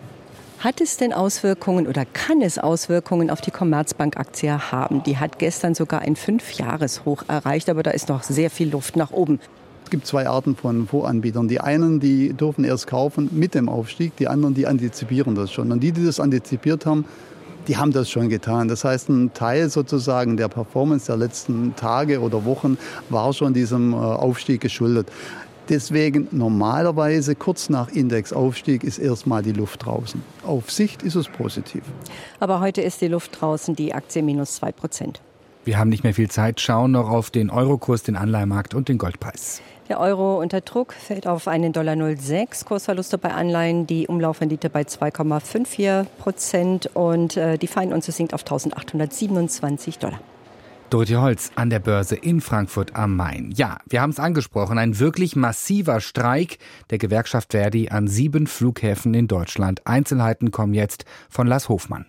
Hat 0.60 0.80
es 0.80 0.98
denn 0.98 1.12
Auswirkungen 1.12 1.88
oder 1.88 2.06
kann 2.06 2.44
es 2.44 2.60
Auswirkungen 2.60 3.32
auf 3.32 3.42
die 3.42 3.50
Commerzbank-Aktie 3.50 4.72
haben? 4.72 5.02
Die 5.04 5.18
hat 5.18 5.40
gestern 5.40 5.74
sogar 5.74 6.02
ein 6.02 6.16
Fünfjahreshoch 6.16 7.24
erreicht, 7.28 7.68
aber 7.68 7.82
da 7.82 7.90
ist 7.90 8.10
noch 8.10 8.22
sehr 8.22 8.52
viel 8.52 8.70
Luft 8.70 8.96
nach 8.96 9.10
oben. 9.10 9.40
Es 9.84 9.90
gibt 9.90 10.06
zwei 10.06 10.28
Arten 10.28 10.56
von 10.56 10.88
Voranbietern. 10.88 11.48
Die 11.48 11.60
einen, 11.60 12.00
die 12.00 12.34
dürfen 12.34 12.64
erst 12.64 12.86
kaufen 12.86 13.30
mit 13.32 13.56
dem 13.56 13.70
Aufstieg, 13.70 14.16
die 14.18 14.28
anderen, 14.28 14.54
die 14.54 14.68
antizipieren 14.68 15.34
das 15.34 15.52
schon. 15.52 15.72
Und 15.72 15.82
die, 15.82 15.92
die 15.92 16.06
das 16.06 16.20
antizipiert 16.20 16.86
haben, 16.86 17.06
die 17.68 17.78
haben 17.78 17.92
das 17.92 18.10
schon 18.10 18.30
getan. 18.30 18.68
Das 18.68 18.84
heißt, 18.84 19.10
ein 19.10 19.34
Teil 19.34 19.70
sozusagen 19.70 20.38
der 20.38 20.48
Performance 20.48 21.08
der 21.08 21.18
letzten 21.18 21.76
Tage 21.76 22.22
oder 22.22 22.46
Wochen 22.46 22.78
war 23.10 23.34
schon 23.34 23.54
diesem 23.54 23.94
äh, 23.94 23.96
Aufstieg 23.96 24.62
geschuldet. 24.62 25.08
Deswegen 25.70 26.28
normalerweise 26.32 27.36
kurz 27.36 27.70
nach 27.70 27.88
Indexaufstieg 27.90 28.84
ist 28.84 28.98
erstmal 28.98 29.44
die 29.44 29.54
Luft 29.54 29.86
draußen. 29.86 30.22
Auf 30.44 30.72
Sicht 30.72 31.04
ist 31.04 31.16
es 31.16 31.30
positiv. 31.30 31.84
Aber 32.40 32.60
heute 32.60 32.82
ist 32.82 33.00
die 33.02 33.08
Luft 33.08 33.40
draußen, 33.40 33.76
die 33.76 33.94
Aktie 33.94 34.22
minus 34.24 34.56
2 34.56 34.72
Prozent. 34.72 35.22
Wir 35.64 35.78
haben 35.78 35.90
nicht 35.90 36.04
mehr 36.04 36.16
viel 36.16 36.30
Zeit, 36.30 36.60
schauen 36.60 36.92
noch 36.92 37.10
auf 37.10 37.30
den 37.30 37.52
Eurokurs, 37.52 38.02
den 38.04 38.16
Anleihemarkt 38.16 38.74
und 38.74 38.90
den 38.90 38.98
Goldpreis. 38.98 39.62
Der 39.92 40.00
Euro 40.00 40.40
unter 40.40 40.62
Druck 40.62 40.94
fällt 40.94 41.28
auf 41.28 41.50
einen 41.50 41.74
Dollar 41.74 41.98
06. 41.98 42.64
Kursverluste 42.64 43.18
bei 43.18 43.34
Anleihen, 43.34 43.88
die 43.88 44.08
Umlaufrendite 44.08 44.70
bei 44.70 44.84
2,54 44.84 46.06
Prozent 46.18 46.90
und 46.94 47.36
äh, 47.36 47.58
die 47.58 47.68
Feinunze 47.68 48.14
sinkt 48.14 48.34
auf 48.34 48.40
1827 48.44 50.00
Dollar. 50.00 50.22
Dorothee 50.90 51.18
Holz 51.18 51.52
an 51.56 51.70
der 51.70 51.80
Börse 51.80 52.16
in 52.16 52.40
Frankfurt 52.40 52.96
am 52.96 53.18
Main. 53.18 53.52
Ja, 53.54 53.80
wir 53.86 54.02
haben 54.02 54.12
es 54.12 54.20
angesprochen, 54.22 54.78
ein 54.78 54.98
wirklich 54.98 55.36
massiver 55.36 56.00
Streik 56.00 56.60
der 56.90 56.98
Gewerkschaft 56.98 57.52
Verdi 57.52 57.90
an 57.90 58.08
sieben 58.08 58.48
Flughäfen 58.48 59.14
in 59.14 59.28
Deutschland. 59.28 59.86
Einzelheiten 59.86 60.52
kommen 60.52 60.74
jetzt 60.74 61.04
von 61.30 61.48
Lars 61.48 61.68
Hofmann. 61.68 62.06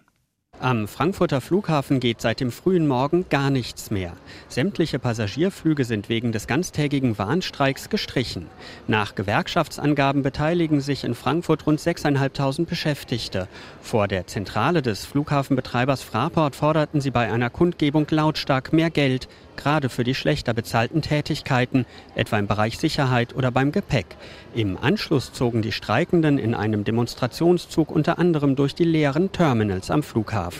Am 0.62 0.86
Frankfurter 0.86 1.40
Flughafen 1.40 1.98
geht 1.98 2.20
seit 2.20 2.38
dem 2.38 2.52
frühen 2.52 2.86
Morgen 2.86 3.24
gar 3.28 3.50
nichts 3.50 3.90
mehr. 3.90 4.12
Sämtliche 4.48 5.00
Passagierflüge 5.00 5.84
sind 5.84 6.08
wegen 6.08 6.30
des 6.30 6.46
ganztägigen 6.46 7.18
Warnstreiks 7.18 7.90
gestrichen. 7.90 8.46
Nach 8.86 9.16
Gewerkschaftsangaben 9.16 10.22
beteiligen 10.22 10.80
sich 10.80 11.02
in 11.02 11.16
Frankfurt 11.16 11.66
rund 11.66 11.80
6.500 11.80 12.64
Beschäftigte. 12.64 13.48
Vor 13.80 14.06
der 14.06 14.28
Zentrale 14.28 14.82
des 14.82 15.04
Flughafenbetreibers 15.04 16.04
Fraport 16.04 16.54
forderten 16.54 17.00
sie 17.00 17.10
bei 17.10 17.32
einer 17.32 17.50
Kundgebung 17.50 18.06
lautstark 18.08 18.72
mehr 18.72 18.90
Geld, 18.90 19.26
gerade 19.56 19.88
für 19.88 20.04
die 20.04 20.14
schlechter 20.14 20.54
bezahlten 20.54 21.02
Tätigkeiten, 21.02 21.86
etwa 22.14 22.38
im 22.38 22.46
Bereich 22.46 22.78
Sicherheit 22.78 23.34
oder 23.34 23.50
beim 23.50 23.72
Gepäck. 23.72 24.06
Im 24.54 24.78
Anschluss 24.78 25.32
zogen 25.32 25.60
die 25.60 25.72
Streikenden 25.72 26.38
in 26.38 26.54
einem 26.54 26.84
Demonstrationszug 26.84 27.90
unter 27.90 28.20
anderem 28.20 28.54
durch 28.54 28.76
die 28.76 28.84
leeren 28.84 29.32
Terminals 29.32 29.90
am 29.90 30.04
Flughafen. 30.04 30.51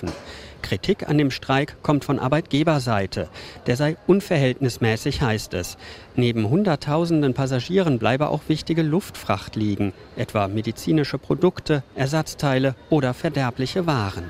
Kritik 0.63 1.09
an 1.09 1.19
dem 1.19 1.31
Streik 1.31 1.77
kommt 1.83 2.05
von 2.05 2.19
Arbeitgeberseite. 2.19 3.29
Der 3.67 3.77
sei 3.77 3.97
unverhältnismäßig, 4.07 5.21
heißt 5.21 5.55
es. 5.55 5.77
Neben 6.17 6.49
Hunderttausenden 6.49 7.35
Passagieren 7.35 7.99
bleibe 7.99 8.29
auch 8.29 8.43
wichtige 8.49 8.83
Luftfracht 8.83 9.57
liegen, 9.57 9.93
etwa 10.17 10.49
medizinische 10.49 11.19
Produkte, 11.19 11.83
Ersatzteile 11.95 12.75
oder 12.91 13.13
verderbliche 13.13 13.87
Waren. 13.87 14.25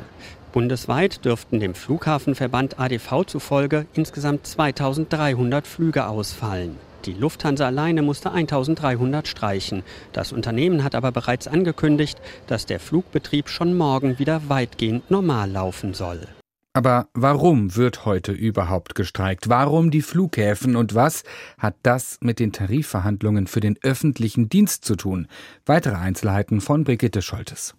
Bundesweit 0.52 1.24
dürften 1.24 1.60
dem 1.60 1.74
Flughafenverband 1.74 2.78
ADV 2.78 3.24
zufolge 3.26 3.86
insgesamt 3.94 4.46
2300 4.46 5.66
Flüge 5.66 6.06
ausfallen. 6.06 6.76
Die 7.04 7.14
Lufthansa 7.14 7.66
alleine 7.66 8.02
musste 8.02 8.30
1300 8.30 9.26
streichen. 9.26 9.82
Das 10.12 10.32
Unternehmen 10.32 10.84
hat 10.84 10.94
aber 10.94 11.10
bereits 11.10 11.48
angekündigt, 11.48 12.20
dass 12.46 12.66
der 12.66 12.78
Flugbetrieb 12.78 13.48
schon 13.48 13.76
morgen 13.76 14.18
wieder 14.18 14.48
weitgehend 14.48 15.10
normal 15.10 15.50
laufen 15.50 15.94
soll. 15.94 16.20
Aber 16.74 17.08
warum 17.12 17.76
wird 17.76 18.06
heute 18.06 18.32
überhaupt 18.32 18.94
gestreikt? 18.94 19.48
Warum 19.48 19.90
die 19.90 20.00
Flughäfen 20.00 20.74
und 20.74 20.94
was 20.94 21.22
hat 21.58 21.74
das 21.82 22.18
mit 22.22 22.38
den 22.38 22.52
Tarifverhandlungen 22.52 23.46
für 23.46 23.60
den 23.60 23.78
öffentlichen 23.82 24.48
Dienst 24.48 24.84
zu 24.84 24.96
tun? 24.96 25.26
Weitere 25.66 25.96
Einzelheiten 25.96 26.62
von 26.62 26.84
Brigitte 26.84 27.20
Scholtes. 27.20 27.74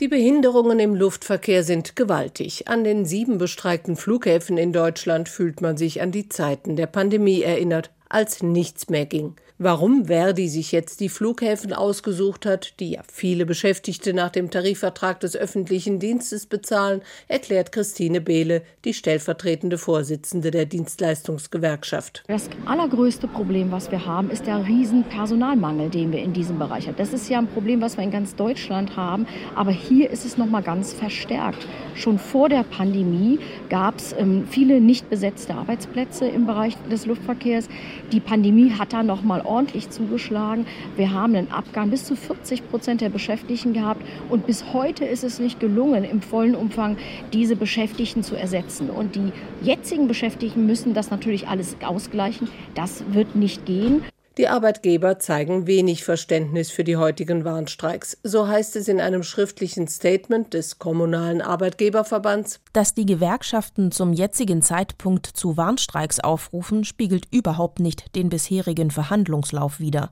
Die 0.00 0.08
Behinderungen 0.08 0.80
im 0.80 0.96
Luftverkehr 0.96 1.62
sind 1.62 1.94
gewaltig. 1.94 2.66
An 2.66 2.82
den 2.82 3.04
sieben 3.04 3.38
bestreikten 3.38 3.94
Flughäfen 3.94 4.58
in 4.58 4.72
Deutschland 4.72 5.28
fühlt 5.28 5.60
man 5.60 5.76
sich 5.76 6.02
an 6.02 6.10
die 6.10 6.28
Zeiten 6.28 6.74
der 6.74 6.86
Pandemie 6.86 7.42
erinnert, 7.42 7.90
als 8.08 8.42
nichts 8.42 8.88
mehr 8.88 9.06
ging. 9.06 9.36
Warum 9.58 10.06
Verdi 10.06 10.48
sich 10.48 10.72
jetzt 10.72 10.98
die 10.98 11.08
Flughäfen 11.08 11.72
ausgesucht 11.72 12.44
hat, 12.44 12.80
die 12.80 12.90
ja 12.90 13.02
viele 13.06 13.46
Beschäftigte 13.46 14.12
nach 14.12 14.30
dem 14.30 14.50
Tarifvertrag 14.50 15.20
des 15.20 15.36
öffentlichen 15.36 16.00
Dienstes 16.00 16.46
bezahlen, 16.46 17.02
erklärt 17.28 17.70
Christine 17.70 18.20
Behle, 18.20 18.62
die 18.84 18.92
stellvertretende 18.92 19.78
Vorsitzende 19.78 20.50
der 20.50 20.66
Dienstleistungsgewerkschaft. 20.66 22.24
Das 22.26 22.50
allergrößte 22.64 23.28
Problem, 23.28 23.70
was 23.70 23.92
wir 23.92 24.04
haben, 24.04 24.28
ist 24.28 24.44
der 24.48 24.66
riesen 24.66 25.04
Personalmangel, 25.04 25.88
den 25.88 26.10
wir 26.10 26.20
in 26.20 26.32
diesem 26.32 26.58
Bereich 26.58 26.88
haben. 26.88 26.96
Das 26.96 27.12
ist 27.12 27.28
ja 27.28 27.38
ein 27.38 27.46
Problem, 27.46 27.80
was 27.80 27.96
wir 27.96 28.02
in 28.02 28.10
ganz 28.10 28.34
Deutschland 28.34 28.96
haben, 28.96 29.24
aber 29.54 29.70
hier 29.70 30.10
ist 30.10 30.24
es 30.24 30.36
noch 30.36 30.46
mal 30.46 30.64
ganz 30.64 30.92
verstärkt. 30.92 31.64
Schon 31.94 32.18
vor 32.18 32.48
der 32.48 32.64
Pandemie 32.64 33.38
gab 33.68 33.98
es 33.98 34.12
ähm, 34.18 34.48
viele 34.50 34.80
nicht 34.80 35.08
besetzte 35.10 35.54
Arbeitsplätze 35.54 36.26
im 36.26 36.44
Bereich 36.44 36.74
des 36.90 37.06
Luftverkehrs. 37.06 37.68
Die 38.10 38.18
Pandemie 38.18 38.72
hat 38.72 38.92
da 38.92 39.04
noch 39.04 39.22
ordentlich 39.54 39.90
zugeschlagen. 39.90 40.66
Wir 40.96 41.12
haben 41.12 41.36
einen 41.36 41.50
Abgang 41.52 41.90
bis 41.90 42.04
zu 42.04 42.16
40 42.16 42.68
Prozent 42.70 43.00
der 43.00 43.08
Beschäftigten 43.08 43.72
gehabt 43.72 44.04
und 44.28 44.46
bis 44.46 44.72
heute 44.72 45.04
ist 45.04 45.22
es 45.22 45.38
nicht 45.38 45.60
gelungen, 45.60 46.02
im 46.02 46.20
vollen 46.20 46.56
Umfang 46.56 46.96
diese 47.32 47.54
Beschäftigten 47.54 48.24
zu 48.24 48.34
ersetzen. 48.34 48.90
Und 48.90 49.14
die 49.14 49.32
jetzigen 49.62 50.08
Beschäftigten 50.08 50.66
müssen 50.66 50.92
das 50.92 51.10
natürlich 51.10 51.46
alles 51.46 51.76
ausgleichen. 51.84 52.48
Das 52.74 53.04
wird 53.12 53.36
nicht 53.36 53.64
gehen. 53.64 54.02
Die 54.36 54.48
Arbeitgeber 54.48 55.20
zeigen 55.20 55.68
wenig 55.68 56.02
Verständnis 56.02 56.72
für 56.72 56.82
die 56.82 56.96
heutigen 56.96 57.44
Warnstreiks. 57.44 58.18
So 58.24 58.48
heißt 58.48 58.74
es 58.74 58.88
in 58.88 59.00
einem 59.00 59.22
schriftlichen 59.22 59.86
Statement 59.86 60.54
des 60.54 60.80
Kommunalen 60.80 61.40
Arbeitgeberverbands. 61.40 62.58
Dass 62.72 62.94
die 62.94 63.06
Gewerkschaften 63.06 63.92
zum 63.92 64.12
jetzigen 64.12 64.60
Zeitpunkt 64.60 65.26
zu 65.26 65.56
Warnstreiks 65.56 66.18
aufrufen, 66.18 66.82
spiegelt 66.82 67.28
überhaupt 67.30 67.78
nicht 67.78 68.16
den 68.16 68.28
bisherigen 68.28 68.90
Verhandlungslauf 68.90 69.78
wider. 69.78 70.10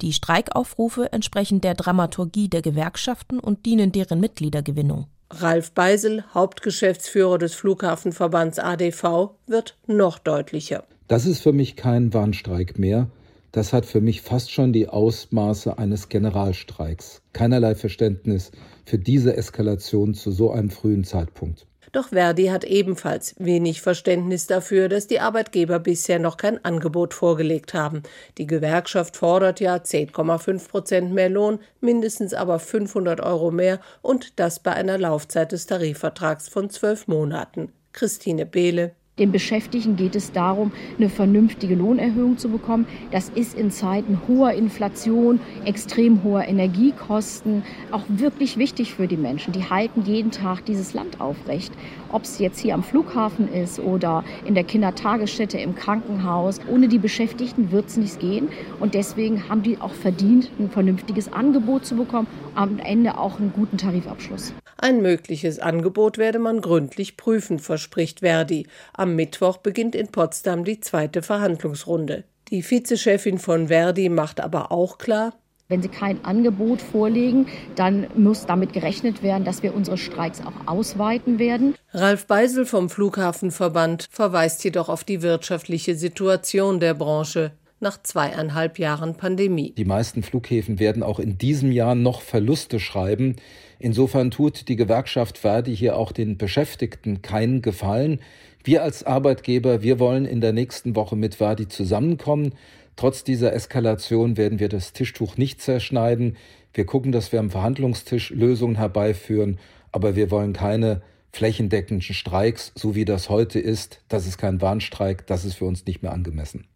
Die 0.00 0.12
Streikaufrufe 0.12 1.12
entsprechen 1.12 1.60
der 1.60 1.74
Dramaturgie 1.74 2.48
der 2.48 2.62
Gewerkschaften 2.62 3.40
und 3.40 3.66
dienen 3.66 3.90
deren 3.90 4.20
Mitgliedergewinnung. 4.20 5.08
Ralf 5.30 5.72
Beisel, 5.72 6.22
Hauptgeschäftsführer 6.32 7.38
des 7.38 7.54
Flughafenverbands 7.54 8.60
ADV, 8.60 9.30
wird 9.48 9.76
noch 9.88 10.20
deutlicher. 10.20 10.84
Das 11.08 11.26
ist 11.26 11.40
für 11.40 11.52
mich 11.52 11.74
kein 11.74 12.14
Warnstreik 12.14 12.78
mehr 12.78 13.08
das 13.54 13.72
hat 13.72 13.86
für 13.86 14.00
mich 14.00 14.20
fast 14.20 14.50
schon 14.50 14.72
die 14.72 14.88
Ausmaße 14.88 15.78
eines 15.78 16.08
Generalstreiks. 16.08 17.22
Keinerlei 17.32 17.76
Verständnis 17.76 18.50
für 18.84 18.98
diese 18.98 19.36
Eskalation 19.36 20.12
zu 20.14 20.32
so 20.32 20.50
einem 20.50 20.70
frühen 20.70 21.04
Zeitpunkt. 21.04 21.64
Doch 21.92 22.08
Verdi 22.08 22.46
hat 22.46 22.64
ebenfalls 22.64 23.36
wenig 23.38 23.80
Verständnis 23.80 24.48
dafür, 24.48 24.88
dass 24.88 25.06
die 25.06 25.20
Arbeitgeber 25.20 25.78
bisher 25.78 26.18
noch 26.18 26.36
kein 26.36 26.64
Angebot 26.64 27.14
vorgelegt 27.14 27.74
haben. 27.74 28.02
Die 28.38 28.48
Gewerkschaft 28.48 29.16
fordert 29.16 29.60
ja 29.60 29.76
10,5 29.76 30.68
Prozent 30.68 31.12
mehr 31.12 31.30
Lohn, 31.30 31.60
mindestens 31.80 32.34
aber 32.34 32.58
500 32.58 33.20
Euro 33.20 33.52
mehr 33.52 33.78
und 34.02 34.40
das 34.40 34.58
bei 34.58 34.72
einer 34.72 34.98
Laufzeit 34.98 35.52
des 35.52 35.66
Tarifvertrags 35.66 36.48
von 36.48 36.70
zwölf 36.70 37.06
Monaten. 37.06 37.70
Christine 37.92 38.46
Behle, 38.46 38.96
den 39.18 39.30
Beschäftigten 39.30 39.94
geht 39.94 40.16
es 40.16 40.32
darum, 40.32 40.72
eine 40.98 41.08
vernünftige 41.08 41.76
Lohnerhöhung 41.76 42.36
zu 42.36 42.48
bekommen. 42.48 42.84
Das 43.12 43.28
ist 43.28 43.56
in 43.56 43.70
Zeiten 43.70 44.22
hoher 44.26 44.54
Inflation, 44.54 45.38
extrem 45.64 46.24
hoher 46.24 46.48
Energiekosten 46.48 47.62
auch 47.92 48.02
wirklich 48.08 48.56
wichtig 48.56 48.92
für 48.92 49.06
die 49.06 49.16
Menschen. 49.16 49.52
Die 49.52 49.70
halten 49.70 50.02
jeden 50.02 50.32
Tag 50.32 50.64
dieses 50.64 50.94
Land 50.94 51.20
aufrecht. 51.20 51.72
Ob 52.14 52.22
es 52.22 52.38
jetzt 52.38 52.60
hier 52.60 52.74
am 52.74 52.84
Flughafen 52.84 53.52
ist 53.52 53.80
oder 53.80 54.22
in 54.44 54.54
der 54.54 54.62
Kindertagesstätte 54.62 55.58
im 55.58 55.74
Krankenhaus. 55.74 56.60
Ohne 56.70 56.86
die 56.86 56.98
Beschäftigten 56.98 57.72
wird 57.72 57.88
es 57.88 57.96
nicht 57.96 58.20
gehen. 58.20 58.50
Und 58.78 58.94
deswegen 58.94 59.48
haben 59.48 59.64
die 59.64 59.80
auch 59.80 59.92
verdient, 59.92 60.48
ein 60.60 60.70
vernünftiges 60.70 61.32
Angebot 61.32 61.84
zu 61.84 61.96
bekommen. 61.96 62.28
Am 62.54 62.78
Ende 62.78 63.18
auch 63.18 63.40
einen 63.40 63.52
guten 63.52 63.78
Tarifabschluss. 63.78 64.54
Ein 64.76 65.02
mögliches 65.02 65.58
Angebot 65.58 66.16
werde 66.16 66.38
man 66.38 66.60
gründlich 66.60 67.16
prüfen, 67.16 67.58
verspricht 67.58 68.20
Verdi. 68.20 68.68
Am 68.92 69.16
Mittwoch 69.16 69.56
beginnt 69.56 69.96
in 69.96 70.06
Potsdam 70.06 70.62
die 70.62 70.78
zweite 70.78 71.20
Verhandlungsrunde. 71.20 72.22
Die 72.48 72.62
Vizechefin 72.62 73.38
von 73.38 73.66
Verdi 73.66 74.08
macht 74.08 74.40
aber 74.40 74.70
auch 74.70 74.98
klar, 74.98 75.32
wenn 75.74 75.82
Sie 75.82 75.88
kein 75.88 76.24
Angebot 76.24 76.80
vorlegen, 76.80 77.46
dann 77.74 78.06
muss 78.14 78.46
damit 78.46 78.72
gerechnet 78.72 79.24
werden, 79.24 79.42
dass 79.42 79.64
wir 79.64 79.74
unsere 79.74 79.98
Streiks 79.98 80.40
auch 80.40 80.68
ausweiten 80.72 81.40
werden. 81.40 81.74
Ralf 81.92 82.28
Beisel 82.28 82.64
vom 82.64 82.88
Flughafenverband 82.88 84.06
verweist 84.08 84.62
jedoch 84.62 84.88
auf 84.88 85.02
die 85.02 85.20
wirtschaftliche 85.20 85.96
Situation 85.96 86.78
der 86.78 86.94
Branche 86.94 87.50
nach 87.80 88.00
zweieinhalb 88.00 88.78
Jahren 88.78 89.16
Pandemie. 89.16 89.74
Die 89.76 89.84
meisten 89.84 90.22
Flughäfen 90.22 90.78
werden 90.78 91.02
auch 91.02 91.18
in 91.18 91.38
diesem 91.38 91.72
Jahr 91.72 91.96
noch 91.96 92.20
Verluste 92.20 92.78
schreiben. 92.78 93.34
Insofern 93.80 94.30
tut 94.30 94.68
die 94.68 94.76
Gewerkschaft 94.76 95.38
Verdi 95.38 95.76
hier 95.76 95.96
auch 95.96 96.12
den 96.12 96.38
Beschäftigten 96.38 97.20
keinen 97.20 97.62
Gefallen. 97.62 98.20
Wir 98.62 98.84
als 98.84 99.02
Arbeitgeber, 99.02 99.82
wir 99.82 99.98
wollen 99.98 100.24
in 100.24 100.40
der 100.40 100.52
nächsten 100.52 100.94
Woche 100.94 101.16
mit 101.16 101.34
Verdi 101.34 101.66
zusammenkommen. 101.66 102.54
Trotz 102.96 103.24
dieser 103.24 103.52
Eskalation 103.52 104.36
werden 104.36 104.60
wir 104.60 104.68
das 104.68 104.92
Tischtuch 104.92 105.36
nicht 105.36 105.60
zerschneiden. 105.60 106.36
Wir 106.72 106.86
gucken, 106.86 107.12
dass 107.12 107.32
wir 107.32 107.40
am 107.40 107.50
Verhandlungstisch 107.50 108.30
Lösungen 108.30 108.76
herbeiführen, 108.76 109.58
aber 109.92 110.16
wir 110.16 110.30
wollen 110.30 110.52
keine 110.52 111.02
flächendeckenden 111.32 112.14
Streiks, 112.14 112.72
so 112.74 112.94
wie 112.94 113.04
das 113.04 113.28
heute 113.28 113.58
ist. 113.58 114.00
Das 114.08 114.26
ist 114.26 114.38
kein 114.38 114.60
Warnstreik, 114.60 115.26
das 115.26 115.44
ist 115.44 115.54
für 115.54 115.64
uns 115.64 115.84
nicht 115.86 116.02
mehr 116.02 116.12
angemessen. 116.12 116.66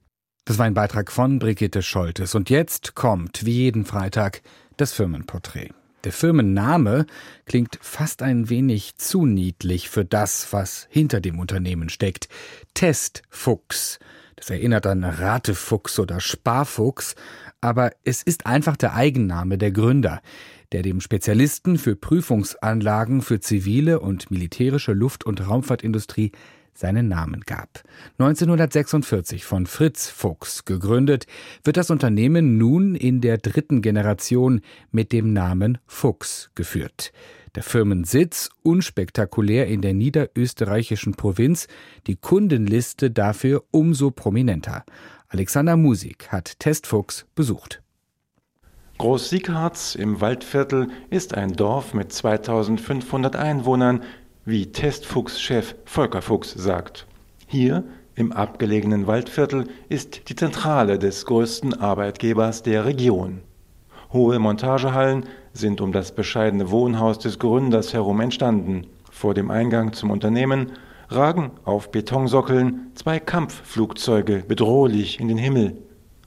Das 0.45 0.59
war 0.59 0.67
ein 0.67 0.75
Beitrag 0.75 1.13
von 1.13 1.39
Brigitte 1.39 1.83
Scholtes. 1.83 2.35
Und 2.35 2.51
jetzt 2.51 2.95
kommt, 2.95 3.45
wie 3.45 3.53
jeden 3.53 3.85
Freitag, 3.85 4.43
das 4.77 4.93
Firmenporträt. 4.93 5.71
Der 6.05 6.13
Firmenname 6.13 7.07
klingt 7.45 7.79
fast 7.83 8.23
ein 8.23 8.49
wenig 8.49 8.97
zu 8.97 9.27
niedlich 9.27 9.91
für 9.91 10.05
das, 10.05 10.53
was 10.53 10.87
hinter 10.91 11.21
dem 11.21 11.39
Unternehmen 11.39 11.89
steckt. 11.89 12.29
Testfuchs. 12.75 13.99
Das 14.39 14.51
erinnert 14.51 14.87
an 14.87 15.03
Ratefuchs 15.03 15.99
oder 15.99 16.21
Sparfuchs, 16.21 17.17
aber 17.61 17.91
es 18.05 18.23
ist 18.23 18.47
einfach 18.47 18.77
der 18.77 18.95
Eigenname 18.95 19.59
der 19.59 19.73
Gründer, 19.73 20.21
der 20.71 20.83
dem 20.83 21.01
Spezialisten 21.01 21.77
für 21.77 21.97
Prüfungsanlagen 21.97 23.21
für 23.21 23.41
zivile 23.41 23.99
und 23.99 24.31
militärische 24.31 24.93
Luft- 24.93 25.25
und 25.25 25.47
Raumfahrtindustrie 25.47 26.31
seinen 26.73 27.09
Namen 27.09 27.41
gab. 27.41 27.83
1946 28.19 29.45
von 29.45 29.67
Fritz 29.67 30.09
Fuchs 30.09 30.65
gegründet, 30.65 31.27
wird 31.65 31.77
das 31.77 31.91
Unternehmen 31.91 32.57
nun 32.59 32.95
in 32.95 33.21
der 33.21 33.39
dritten 33.39 33.83
Generation 33.83 34.61
mit 34.93 35.11
dem 35.11 35.33
Namen 35.33 35.79
Fuchs 35.89 36.51
geführt. 36.55 37.13
Der 37.55 37.63
Firmensitz 37.63 38.51
unspektakulär 38.63 39.67
in 39.67 39.81
der 39.81 39.95
niederösterreichischen 39.95 41.15
Provinz, 41.15 41.67
die 42.07 42.17
Kundenliste 42.17 43.11
dafür 43.11 43.65
umso 43.71 44.11
prominenter. 44.11 44.85
Alexander 45.29 45.77
Musik 45.77 46.29
hat 46.31 46.59
Testfuchs 46.59 47.27
besucht. 47.35 47.83
Groß 48.99 49.31
Siegharz 49.31 49.95
im 49.95 50.21
Waldviertel 50.21 50.89
ist 51.09 51.35
ein 51.35 51.53
Dorf 51.53 51.95
mit 51.95 52.13
2500 52.13 53.37
Einwohnern, 53.37 54.03
wie 54.45 54.73
Testfuchs-Chef 54.73 55.77
Volker 55.85 56.23
Fuchs 56.23 56.53
sagt. 56.53 57.07
Hier 57.47 57.85
im 58.17 58.33
abgelegenen 58.33 59.07
Waldviertel 59.07 59.69
ist 59.89 60.29
die 60.29 60.35
Zentrale 60.35 60.99
des 60.99 61.25
größten 61.27 61.75
Arbeitgebers 61.75 62.65
der 62.65 62.85
Region. 62.85 63.43
Hohe 64.13 64.39
Montagehallen 64.39 65.25
sind 65.53 65.81
um 65.81 65.93
das 65.93 66.13
bescheidene 66.13 66.71
Wohnhaus 66.71 67.19
des 67.19 67.39
Gründers 67.39 67.93
herum 67.93 68.21
entstanden. 68.21 68.87
Vor 69.11 69.35
dem 69.35 69.51
Eingang 69.51 69.93
zum 69.93 70.11
Unternehmen 70.11 70.73
ragen 71.11 71.51
auf 71.65 71.91
Betonsockeln 71.91 72.91
zwei 72.95 73.19
Kampfflugzeuge 73.21 74.45
bedrohlich 74.47 75.21
in 75.21 75.29
den 75.29 75.39
Himmel. 75.39 75.77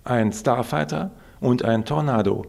Ein 0.04 0.32
Starfighter 0.32 1.12
und 1.40 1.66
ein 1.66 1.86
Tornado. 1.86 2.46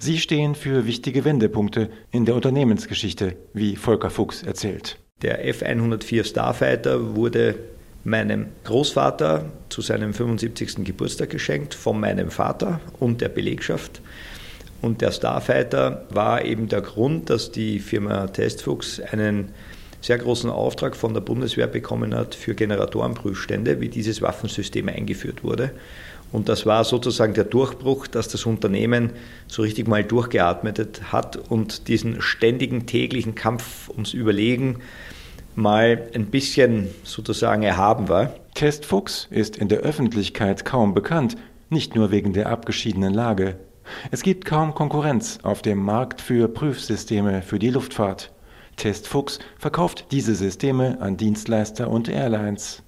Sie 0.00 0.18
stehen 0.18 0.54
für 0.54 0.86
wichtige 0.86 1.24
Wendepunkte 1.24 1.90
in 2.10 2.24
der 2.24 2.34
Unternehmensgeschichte, 2.34 3.36
wie 3.52 3.76
Volker 3.76 4.10
Fuchs 4.10 4.42
erzählt. 4.42 4.98
Der 5.22 5.46
F-104 5.46 6.24
Starfighter 6.24 7.14
wurde 7.16 7.56
meinem 8.04 8.46
Großvater 8.64 9.44
zu 9.68 9.80
seinem 9.80 10.12
75. 10.12 10.84
Geburtstag 10.84 11.30
geschenkt 11.30 11.74
von 11.74 12.00
meinem 12.00 12.30
Vater 12.30 12.80
und 12.98 13.20
der 13.20 13.28
Belegschaft. 13.28 14.02
Und 14.82 15.00
der 15.00 15.12
Starfighter 15.12 16.06
war 16.10 16.44
eben 16.44 16.68
der 16.68 16.82
Grund, 16.82 17.30
dass 17.30 17.52
die 17.52 17.78
Firma 17.78 18.26
Testfuchs 18.26 19.00
einen 19.00 19.50
sehr 20.00 20.18
großen 20.18 20.50
Auftrag 20.50 20.96
von 20.96 21.14
der 21.14 21.20
Bundeswehr 21.20 21.68
bekommen 21.68 22.14
hat 22.14 22.34
für 22.34 22.56
Generatorenprüfstände, 22.56 23.80
wie 23.80 23.88
dieses 23.88 24.20
Waffensystem 24.20 24.88
eingeführt 24.88 25.44
wurde. 25.44 25.70
Und 26.32 26.48
das 26.48 26.66
war 26.66 26.82
sozusagen 26.82 27.34
der 27.34 27.44
Durchbruch, 27.44 28.08
dass 28.08 28.26
das 28.26 28.44
Unternehmen 28.44 29.10
so 29.46 29.62
richtig 29.62 29.86
mal 29.86 30.02
durchgeatmet 30.02 31.12
hat 31.12 31.36
und 31.36 31.86
diesen 31.86 32.20
ständigen 32.20 32.86
täglichen 32.86 33.36
Kampf 33.36 33.88
ums 33.90 34.14
Überlegen 34.14 34.80
mal 35.54 36.08
ein 36.14 36.26
bisschen 36.26 36.88
sozusagen 37.04 37.62
erhaben 37.62 38.08
war. 38.08 38.34
Testfuchs 38.54 39.28
ist 39.30 39.56
in 39.56 39.68
der 39.68 39.80
Öffentlichkeit 39.80 40.64
kaum 40.64 40.94
bekannt, 40.94 41.36
nicht 41.70 41.94
nur 41.94 42.10
wegen 42.10 42.32
der 42.32 42.48
abgeschiedenen 42.48 43.14
Lage. 43.14 43.56
Es 44.10 44.22
gibt 44.22 44.44
kaum 44.44 44.74
Konkurrenz 44.74 45.38
auf 45.42 45.62
dem 45.62 45.78
Markt 45.78 46.20
für 46.20 46.48
Prüfsysteme 46.48 47.42
für 47.42 47.58
die 47.58 47.70
Luftfahrt. 47.70 48.32
Testfuchs 48.76 49.38
verkauft 49.58 50.06
diese 50.10 50.34
Systeme 50.34 51.00
an 51.00 51.16
Dienstleister 51.16 51.90
und 51.90 52.08
Airlines. 52.08 52.82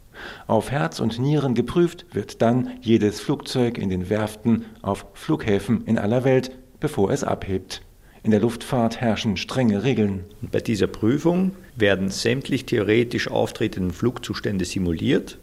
Auf 0.47 0.71
Herz 0.71 1.01
und 1.01 1.19
Nieren 1.19 1.55
geprüft 1.55 2.07
wird 2.13 2.41
dann 2.41 2.71
jedes 2.81 3.21
Flugzeug 3.21 3.79
in 3.79 3.91
den 3.91 4.09
Werften 4.09 4.65
auf 4.83 5.07
Flughäfen 5.15 5.85
in 5.87 5.99
aller 5.99 6.25
Welt, 6.25 6.53
bevor 6.81 7.11
es 7.11 7.25
abhebt. 7.25 7.83
In 8.23 8.31
der 8.31 8.41
Luftfahrt 8.41 9.01
herrschen 9.01 9.37
strenge 9.37 9.83
Regeln. 9.83 10.25
Bei 10.41 10.61
dieser 10.61 10.87
Prüfung 10.87 11.53
werden 11.77 12.09
sämtlich 12.09 12.65
theoretisch 12.65 13.29
auftretenden 13.29 13.93
Flugzustände 13.93 14.65
simuliert 14.65 15.39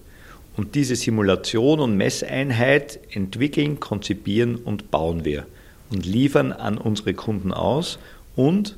und 0.57 0.75
diese 0.75 0.95
Simulation 0.95 1.79
und 1.79 1.95
Messeinheit 1.97 2.99
entwickeln, 3.11 3.79
konzipieren 3.79 4.55
und 4.55 4.91
bauen 4.91 5.25
wir 5.25 5.45
und 5.91 6.05
liefern 6.05 6.51
an 6.51 6.77
unsere 6.77 7.13
Kunden 7.13 7.53
aus 7.53 7.99
und 8.35 8.77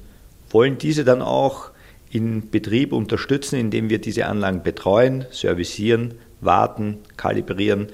wollen 0.49 0.77
diese 0.77 1.03
dann 1.03 1.21
auch 1.21 1.71
in 2.11 2.49
Betrieb 2.51 2.93
unterstützen, 2.93 3.59
indem 3.59 3.89
wir 3.89 3.99
diese 3.99 4.27
Anlagen 4.27 4.61
betreuen, 4.61 5.25
servicieren, 5.31 6.13
warten, 6.41 6.99
kalibrieren. 7.17 7.87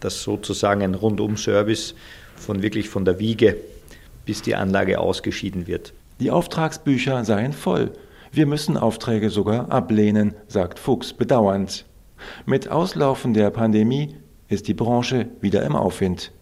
Das 0.00 0.22
sozusagen 0.22 0.82
ein 0.82 0.94
Rundum-Service 0.94 1.94
von 2.36 2.62
wirklich 2.62 2.88
von 2.88 3.04
der 3.04 3.20
Wiege 3.20 3.56
bis 4.30 4.42
die 4.42 4.54
Anlage 4.54 5.00
ausgeschieden 5.00 5.66
wird. 5.66 5.92
Die 6.20 6.30
Auftragsbücher 6.30 7.24
seien 7.24 7.52
voll. 7.52 7.90
Wir 8.30 8.46
müssen 8.46 8.76
Aufträge 8.76 9.28
sogar 9.28 9.72
ablehnen, 9.72 10.34
sagt 10.46 10.78
Fuchs 10.78 11.12
bedauernd. 11.12 11.84
Mit 12.46 12.68
Auslaufen 12.68 13.34
der 13.34 13.50
Pandemie 13.50 14.16
ist 14.48 14.68
die 14.68 14.74
Branche 14.74 15.28
wieder 15.40 15.62
im 15.62 15.76
Aufwind. 15.76 16.32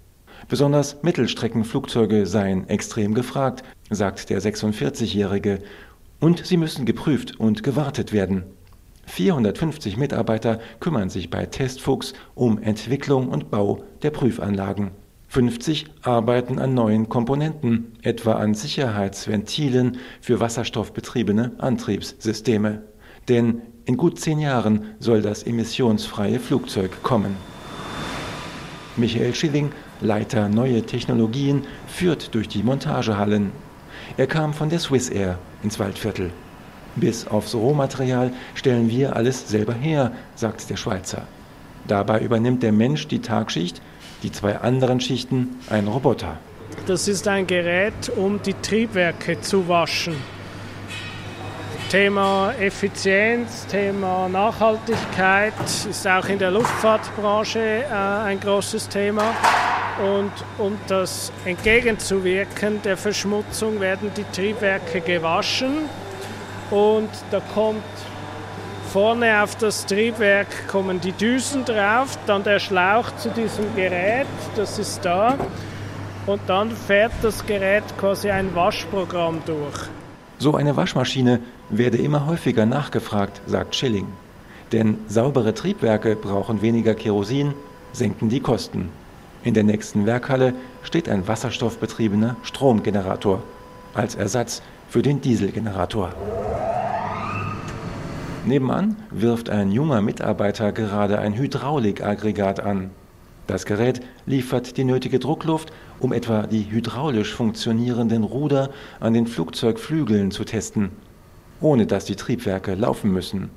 Besonders 0.49 1.03
Mittelstreckenflugzeuge 1.03 2.27
seien 2.27 2.69
extrem 2.69 3.15
gefragt, 3.15 3.65
sagt 3.91 4.31
der 4.31 4.41
46-Jährige, 4.41 5.59
und 6.21 6.47
sie 6.47 6.57
müssen 6.57 6.87
geprüft 6.87 7.39
und 7.39 7.63
gewartet 7.63 8.13
werden. 8.13 8.45
450 9.07 9.97
Mitarbeiter 9.97 10.61
kümmern 10.81 11.11
sich 11.11 11.31
bei 11.31 11.47
Testfuchs 11.47 12.13
um 12.35 12.63
Entwicklung 12.63 13.29
und 13.29 13.51
Bau 13.51 13.83
der 14.03 14.11
Prüfanlagen. 14.11 14.91
50 15.29 15.87
arbeiten 16.03 16.59
an 16.59 16.75
neuen 16.75 17.09
Komponenten, 17.09 17.93
etwa 18.03 18.33
an 18.33 18.55
Sicherheitsventilen 18.55 19.99
für 20.21 20.41
wasserstoffbetriebene 20.41 21.53
Antriebssysteme. 21.59 22.83
Denn 23.29 23.63
in 23.85 23.97
gut 23.97 24.21
zehn 24.21 24.39
Jahren 24.39 24.95
soll 24.99 25.23
das 25.23 25.43
emissionsfreie 25.43 26.41
Flugzeug 26.41 27.03
kommen. 27.03 27.37
Michael 28.97 29.35
Schilling, 29.35 29.73
Leiter 30.01 30.49
Neue 30.49 30.83
Technologien, 30.83 31.65
führt 31.87 32.35
durch 32.35 32.49
die 32.49 32.63
Montagehallen. 32.63 33.53
Er 34.17 34.27
kam 34.27 34.53
von 34.53 34.69
der 34.69 34.79
Swiss 34.79 35.09
Air 35.09 35.39
ins 35.63 35.79
Waldviertel. 35.79 36.31
Bis 36.97 37.27
aufs 37.27 37.55
Rohmaterial 37.55 38.33
stellen 38.55 38.91
wir 38.91 39.15
alles 39.15 39.49
selber 39.49 39.75
her, 39.75 40.13
sagt 40.35 40.69
der 40.69 40.77
Schweizer. 40.77 41.27
Dabei 41.87 42.21
übernimmt 42.21 42.63
der 42.63 42.73
Mensch 42.73 43.07
die 43.07 43.21
Tagschicht, 43.21 43.81
die 44.23 44.33
zwei 44.33 44.59
anderen 44.59 45.01
Schichten 45.01 45.57
ein 45.71 45.87
Roboter. 45.87 46.39
Das 46.87 47.09
ist 47.09 47.29
ein 47.29 47.47
Gerät, 47.47 48.11
um 48.17 48.43
die 48.43 48.55
Triebwerke 48.55 49.41
zu 49.41 49.69
waschen. 49.69 50.17
Thema 51.91 52.53
Effizienz, 52.61 53.67
Thema 53.67 54.29
Nachhaltigkeit 54.29 55.55
ist 55.89 56.07
auch 56.07 56.29
in 56.29 56.39
der 56.39 56.51
Luftfahrtbranche 56.51 57.59
äh, 57.59 57.91
ein 57.91 58.39
großes 58.39 58.91
Thema. 58.91 59.35
Und 59.99 60.31
um 60.59 60.79
das 60.87 61.33
entgegenzuwirken 61.47 62.83
der 62.83 62.99
Verschmutzung 62.99 63.81
werden 63.81 64.11
die 64.15 64.25
Triebwerke 64.25 65.01
gewaschen 65.01 65.89
und 66.71 67.09
da 67.31 67.41
kommt 67.55 67.83
vorne 68.93 69.43
auf 69.43 69.57
das 69.57 69.87
Triebwerk 69.87 70.69
kommen 70.69 71.01
die 71.01 71.13
Düsen 71.13 71.65
drauf, 71.65 72.19
dann 72.27 72.43
der 72.45 72.59
Schlauch 72.59 73.17
zu 73.17 73.31
diesem 73.31 73.75
Gerät, 73.75 74.27
das 74.57 74.79
ist 74.79 75.03
da 75.07 75.39
und 76.27 76.43
dann 76.49 76.71
fährt 76.71 77.13
das 77.23 77.47
Gerät 77.47 77.85
quasi 77.99 78.31
ein 78.31 78.55
Waschprogramm 78.55 79.43
durch. 79.47 79.89
So 80.39 80.55
eine 80.55 80.77
Waschmaschine 80.77 81.41
werde 81.69 81.99
immer 81.99 82.27
häufiger 82.27 82.65
nachgefragt, 82.65 83.41
sagt 83.47 83.75
Schilling. 83.75 84.07
Denn 84.71 84.99
saubere 85.09 85.53
Triebwerke 85.53 86.15
brauchen 86.15 86.63
weniger 86.63 86.95
Kerosin, 86.95 87.55
senken 87.93 88.29
die 88.29 88.41
Kosten. 88.41 88.91
In 89.43 89.55
der 89.55 89.65
nächsten 89.65 90.07
Werkhalle 90.07 90.55
steht 90.83 91.09
ein 91.09 91.27
wasserstoffbetriebener 91.27 92.37
Stromgenerator 92.43 93.43
als 93.95 94.15
Ersatz 94.15 94.63
für 94.89 95.03
den 95.03 95.21
Dieselgenerator. 95.21 96.13
Nebenan 98.47 98.97
wirft 99.11 99.51
ein 99.51 99.73
junger 99.73 100.01
Mitarbeiter 100.01 100.71
gerade 100.71 101.19
ein 101.19 101.35
Hydraulikaggregat 101.35 102.61
an. 102.61 102.91
Das 103.47 103.67
Gerät 103.67 104.03
liefert 104.27 104.77
die 104.77 104.85
nötige 104.85 105.19
Druckluft, 105.19 105.73
um 106.01 106.13
etwa 106.13 106.47
die 106.47 106.71
hydraulisch 106.71 107.35
funktionierenden 107.35 108.25
Ruder 108.25 108.71
an 109.01 109.15
den 109.15 109.27
Flugzeugflügeln 109.27 110.31
zu 110.31 110.45
testen, 110.45 110.91
ohne 111.61 111.87
dass 111.87 112.05
die 112.05 112.17
Triebwerke 112.17 112.75
laufen 112.75 113.11
müssen. 113.11 113.51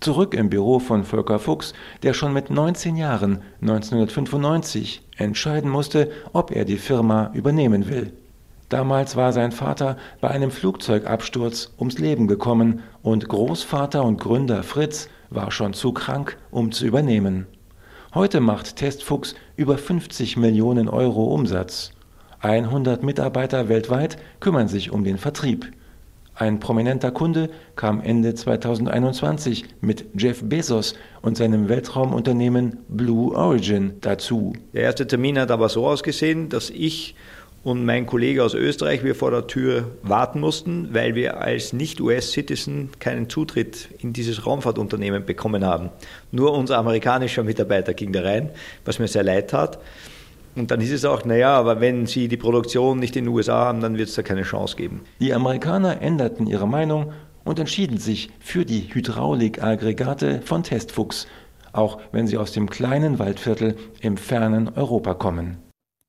Zurück 0.00 0.34
im 0.34 0.50
Büro 0.50 0.80
von 0.80 1.04
Volker 1.04 1.38
Fuchs, 1.38 1.72
der 2.02 2.12
schon 2.12 2.32
mit 2.32 2.50
19 2.50 2.96
Jahren 2.96 3.40
1995 3.62 5.02
entscheiden 5.16 5.70
musste, 5.70 6.10
ob 6.32 6.50
er 6.50 6.64
die 6.64 6.76
Firma 6.76 7.30
übernehmen 7.32 7.88
will. 7.88 8.12
Damals 8.68 9.16
war 9.16 9.32
sein 9.32 9.52
Vater 9.52 9.96
bei 10.20 10.28
einem 10.28 10.50
Flugzeugabsturz 10.50 11.72
ums 11.78 11.98
Leben 11.98 12.26
gekommen 12.26 12.82
und 13.02 13.28
Großvater 13.28 14.02
und 14.04 14.20
Gründer 14.20 14.62
Fritz 14.62 15.08
war 15.30 15.50
schon 15.50 15.74
zu 15.74 15.92
krank, 15.92 16.36
um 16.50 16.72
zu 16.72 16.84
übernehmen. 16.86 17.46
Heute 18.14 18.38
macht 18.38 18.76
Testfuchs 18.76 19.34
über 19.56 19.76
50 19.76 20.36
Millionen 20.36 20.88
Euro 20.88 21.34
Umsatz. 21.34 21.90
100 22.38 23.02
Mitarbeiter 23.02 23.68
weltweit 23.68 24.18
kümmern 24.38 24.68
sich 24.68 24.92
um 24.92 25.02
den 25.02 25.18
Vertrieb. 25.18 25.72
Ein 26.36 26.60
prominenter 26.60 27.10
Kunde 27.10 27.50
kam 27.74 28.00
Ende 28.00 28.32
2021 28.32 29.64
mit 29.80 30.06
Jeff 30.16 30.44
Bezos 30.44 30.94
und 31.22 31.36
seinem 31.36 31.68
Weltraumunternehmen 31.68 32.78
Blue 32.86 33.34
Origin 33.34 33.94
dazu. 34.00 34.52
Der 34.72 34.82
erste 34.82 35.08
Termin 35.08 35.36
hat 35.36 35.50
aber 35.50 35.68
so 35.68 35.84
ausgesehen, 35.84 36.48
dass 36.50 36.70
ich 36.70 37.16
und 37.64 37.84
mein 37.86 38.06
Kollege 38.06 38.44
aus 38.44 38.54
Österreich 38.54 39.02
wir 39.02 39.14
vor 39.14 39.30
der 39.30 39.46
Tür 39.46 39.90
warten 40.02 40.38
mussten, 40.38 40.92
weil 40.92 41.14
wir 41.14 41.40
als 41.40 41.72
Nicht-US-Citizen 41.72 42.90
keinen 43.00 43.30
Zutritt 43.30 43.88
in 43.98 44.12
dieses 44.12 44.46
Raumfahrtunternehmen 44.46 45.24
bekommen 45.24 45.64
haben. 45.64 45.88
Nur 46.30 46.52
unser 46.52 46.76
amerikanischer 46.76 47.42
Mitarbeiter 47.42 47.94
ging 47.94 48.12
da 48.12 48.22
rein, 48.22 48.50
was 48.84 48.98
mir 48.98 49.08
sehr 49.08 49.24
leid 49.24 49.50
tat. 49.50 49.78
Und 50.54 50.70
dann 50.70 50.80
hieß 50.80 50.92
es 50.92 51.04
auch, 51.04 51.24
naja, 51.24 51.56
aber 51.56 51.80
wenn 51.80 52.06
Sie 52.06 52.28
die 52.28 52.36
Produktion 52.36 53.00
nicht 53.00 53.16
in 53.16 53.24
den 53.24 53.34
USA 53.34 53.64
haben, 53.64 53.80
dann 53.80 53.96
wird 53.96 54.10
es 54.10 54.14
da 54.14 54.22
keine 54.22 54.42
Chance 54.42 54.76
geben. 54.76 55.00
Die 55.18 55.32
Amerikaner 55.34 56.00
änderten 56.00 56.46
ihre 56.46 56.68
Meinung 56.68 57.12
und 57.44 57.58
entschieden 57.58 57.98
sich 57.98 58.30
für 58.40 58.64
die 58.64 58.92
Hydraulikaggregate 58.92 60.42
von 60.44 60.62
Testfuchs, 60.62 61.26
auch 61.72 61.98
wenn 62.12 62.26
sie 62.26 62.36
aus 62.36 62.52
dem 62.52 62.70
kleinen 62.70 63.18
Waldviertel 63.18 63.74
im 64.00 64.16
fernen 64.16 64.68
Europa 64.76 65.14
kommen. 65.14 65.63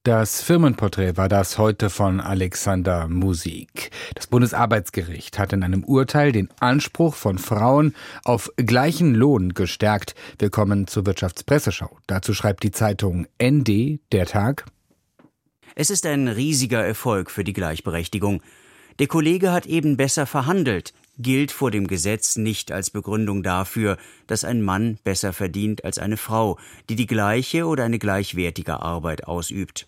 Das 0.05 0.43
Firmenporträt 0.43 1.17
war 1.17 1.29
das 1.29 1.57
heute 1.57 1.89
von 1.89 2.21
Alexander 2.21 3.07
Musik. 3.07 3.89
Das 4.13 4.27
Bundesarbeitsgericht 4.27 5.39
hat 5.39 5.51
in 5.51 5.63
einem 5.63 5.83
Urteil 5.83 6.31
den 6.31 6.47
Anspruch 6.59 7.15
von 7.15 7.39
Frauen 7.39 7.95
auf 8.23 8.51
gleichen 8.55 9.15
Lohn 9.15 9.55
gestärkt. 9.55 10.13
Willkommen 10.37 10.85
zur 10.85 11.07
Wirtschaftspresseschau. 11.07 11.97
Dazu 12.05 12.35
schreibt 12.35 12.61
die 12.61 12.69
Zeitung 12.69 13.25
ND, 13.41 13.99
der 14.11 14.27
Tag. 14.27 14.65
Es 15.73 15.89
ist 15.89 16.05
ein 16.05 16.27
riesiger 16.27 16.85
Erfolg 16.85 17.31
für 17.31 17.43
die 17.43 17.53
Gleichberechtigung. 17.53 18.43
Der 18.99 19.07
Kollege 19.07 19.51
hat 19.51 19.65
eben 19.65 19.97
besser 19.97 20.27
verhandelt, 20.27 20.93
gilt 21.17 21.51
vor 21.51 21.71
dem 21.71 21.87
Gesetz 21.87 22.35
nicht 22.35 22.71
als 22.71 22.91
Begründung 22.91 23.41
dafür, 23.41 23.97
dass 24.27 24.43
ein 24.43 24.61
Mann 24.61 24.99
besser 25.03 25.33
verdient 25.33 25.83
als 25.83 25.97
eine 25.97 26.17
Frau, 26.17 26.59
die 26.89 26.95
die 26.95 27.07
gleiche 27.07 27.65
oder 27.65 27.85
eine 27.85 27.97
gleichwertige 27.97 28.81
Arbeit 28.83 29.23
ausübt. 29.23 29.87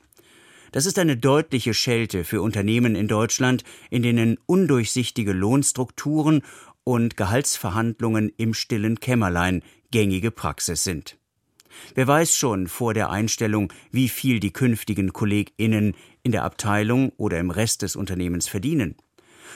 Das 0.71 0.85
ist 0.85 0.99
eine 0.99 1.17
deutliche 1.17 1.73
Schelte 1.73 2.23
für 2.23 2.41
Unternehmen 2.41 2.95
in 2.95 3.07
Deutschland, 3.07 3.63
in 3.89 4.03
denen 4.03 4.37
undurchsichtige 4.45 5.33
Lohnstrukturen 5.33 6.41
und 6.83 7.17
Gehaltsverhandlungen 7.17 8.31
im 8.37 8.53
stillen 8.53 8.99
Kämmerlein 8.99 9.63
gängige 9.91 10.31
Praxis 10.31 10.83
sind. 10.83 11.17
Wer 11.95 12.07
weiß 12.07 12.35
schon 12.35 12.67
vor 12.67 12.93
der 12.93 13.09
Einstellung, 13.09 13.71
wie 13.91 14.09
viel 14.09 14.39
die 14.39 14.51
künftigen 14.51 15.13
KollegInnen 15.13 15.95
in 16.23 16.31
der 16.31 16.43
Abteilung 16.43 17.11
oder 17.17 17.39
im 17.39 17.51
Rest 17.51 17.81
des 17.81 17.95
Unternehmens 17.95 18.47
verdienen. 18.47 18.95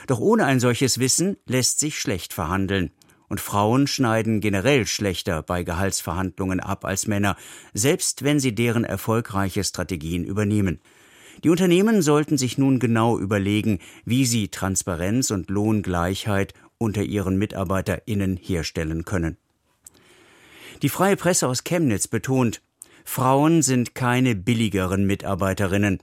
Doch 0.07 0.19
ohne 0.19 0.45
ein 0.45 0.59
solches 0.59 0.99
Wissen 0.99 1.37
lässt 1.45 1.79
sich 1.79 1.99
schlecht 1.99 2.33
verhandeln. 2.33 2.91
Und 3.27 3.39
Frauen 3.39 3.87
schneiden 3.87 4.41
generell 4.41 4.85
schlechter 4.85 5.41
bei 5.41 5.63
Gehaltsverhandlungen 5.63 6.59
ab 6.59 6.83
als 6.83 7.07
Männer, 7.07 7.37
selbst 7.73 8.23
wenn 8.23 8.41
sie 8.41 8.53
deren 8.53 8.83
erfolgreiche 8.83 9.63
Strategien 9.63 10.25
übernehmen. 10.25 10.81
Die 11.43 11.49
Unternehmen 11.49 12.01
sollten 12.01 12.37
sich 12.37 12.57
nun 12.57 12.79
genau 12.79 13.17
überlegen, 13.17 13.79
wie 14.05 14.25
sie 14.25 14.49
Transparenz 14.49 15.31
und 15.31 15.49
Lohngleichheit 15.49 16.53
unter 16.77 17.03
ihren 17.03 17.37
Mitarbeiterinnen 17.37 18.37
herstellen 18.37 19.05
können. 19.05 19.37
Die 20.81 20.89
freie 20.89 21.15
Presse 21.15 21.47
aus 21.47 21.63
Chemnitz 21.63 22.07
betont, 22.07 22.61
Frauen 23.03 23.61
sind 23.61 23.95
keine 23.95 24.35
billigeren 24.35 25.05
Mitarbeiterinnen. 25.05 26.01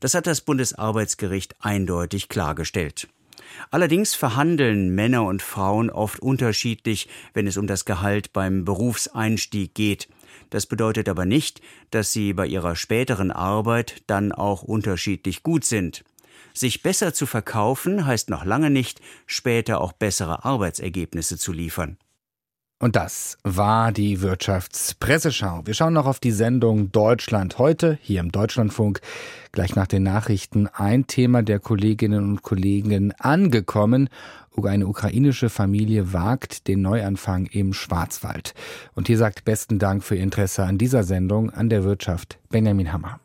Das 0.00 0.14
hat 0.14 0.26
das 0.26 0.42
Bundesarbeitsgericht 0.42 1.56
eindeutig 1.60 2.28
klargestellt. 2.28 3.08
Allerdings 3.70 4.14
verhandeln 4.14 4.94
Männer 4.94 5.24
und 5.24 5.42
Frauen 5.42 5.90
oft 5.90 6.20
unterschiedlich, 6.20 7.08
wenn 7.34 7.46
es 7.46 7.56
um 7.56 7.66
das 7.66 7.84
Gehalt 7.84 8.32
beim 8.32 8.64
Berufseinstieg 8.64 9.74
geht. 9.74 10.08
Das 10.50 10.66
bedeutet 10.66 11.08
aber 11.08 11.24
nicht, 11.24 11.60
dass 11.90 12.12
sie 12.12 12.32
bei 12.32 12.46
ihrer 12.46 12.76
späteren 12.76 13.30
Arbeit 13.30 14.02
dann 14.06 14.32
auch 14.32 14.62
unterschiedlich 14.62 15.42
gut 15.42 15.64
sind. 15.64 16.04
Sich 16.54 16.82
besser 16.82 17.14
zu 17.14 17.26
verkaufen 17.26 18.06
heißt 18.06 18.30
noch 18.30 18.44
lange 18.44 18.70
nicht, 18.70 19.00
später 19.26 19.80
auch 19.80 19.92
bessere 19.92 20.44
Arbeitsergebnisse 20.44 21.38
zu 21.38 21.52
liefern. 21.52 21.98
Und 22.80 22.94
das 22.94 23.38
war 23.42 23.90
die 23.90 24.20
Wirtschaftspresseschau. 24.20 25.62
Wir 25.64 25.74
schauen 25.74 25.94
noch 25.94 26.06
auf 26.06 26.20
die 26.20 26.30
Sendung 26.30 26.92
Deutschland 26.92 27.58
heute 27.58 27.98
hier 28.02 28.20
im 28.20 28.30
Deutschlandfunk. 28.30 29.00
Gleich 29.50 29.74
nach 29.74 29.88
den 29.88 30.04
Nachrichten 30.04 30.68
ein 30.68 31.08
Thema 31.08 31.42
der 31.42 31.58
Kolleginnen 31.58 32.22
und 32.22 32.42
Kollegen 32.42 33.12
angekommen. 33.18 34.08
Eine 34.62 34.86
ukrainische 34.86 35.50
Familie 35.50 36.12
wagt 36.12 36.68
den 36.68 36.82
Neuanfang 36.82 37.46
im 37.46 37.72
Schwarzwald. 37.72 38.54
Und 38.94 39.08
hier 39.08 39.18
sagt 39.18 39.44
besten 39.44 39.78
Dank 39.78 40.04
für 40.04 40.16
Ihr 40.16 40.22
Interesse 40.22 40.64
an 40.64 40.78
dieser 40.78 41.02
Sendung 41.02 41.50
an 41.50 41.68
der 41.68 41.84
Wirtschaft 41.84 42.38
Benjamin 42.48 42.92
Hammer. 42.92 43.20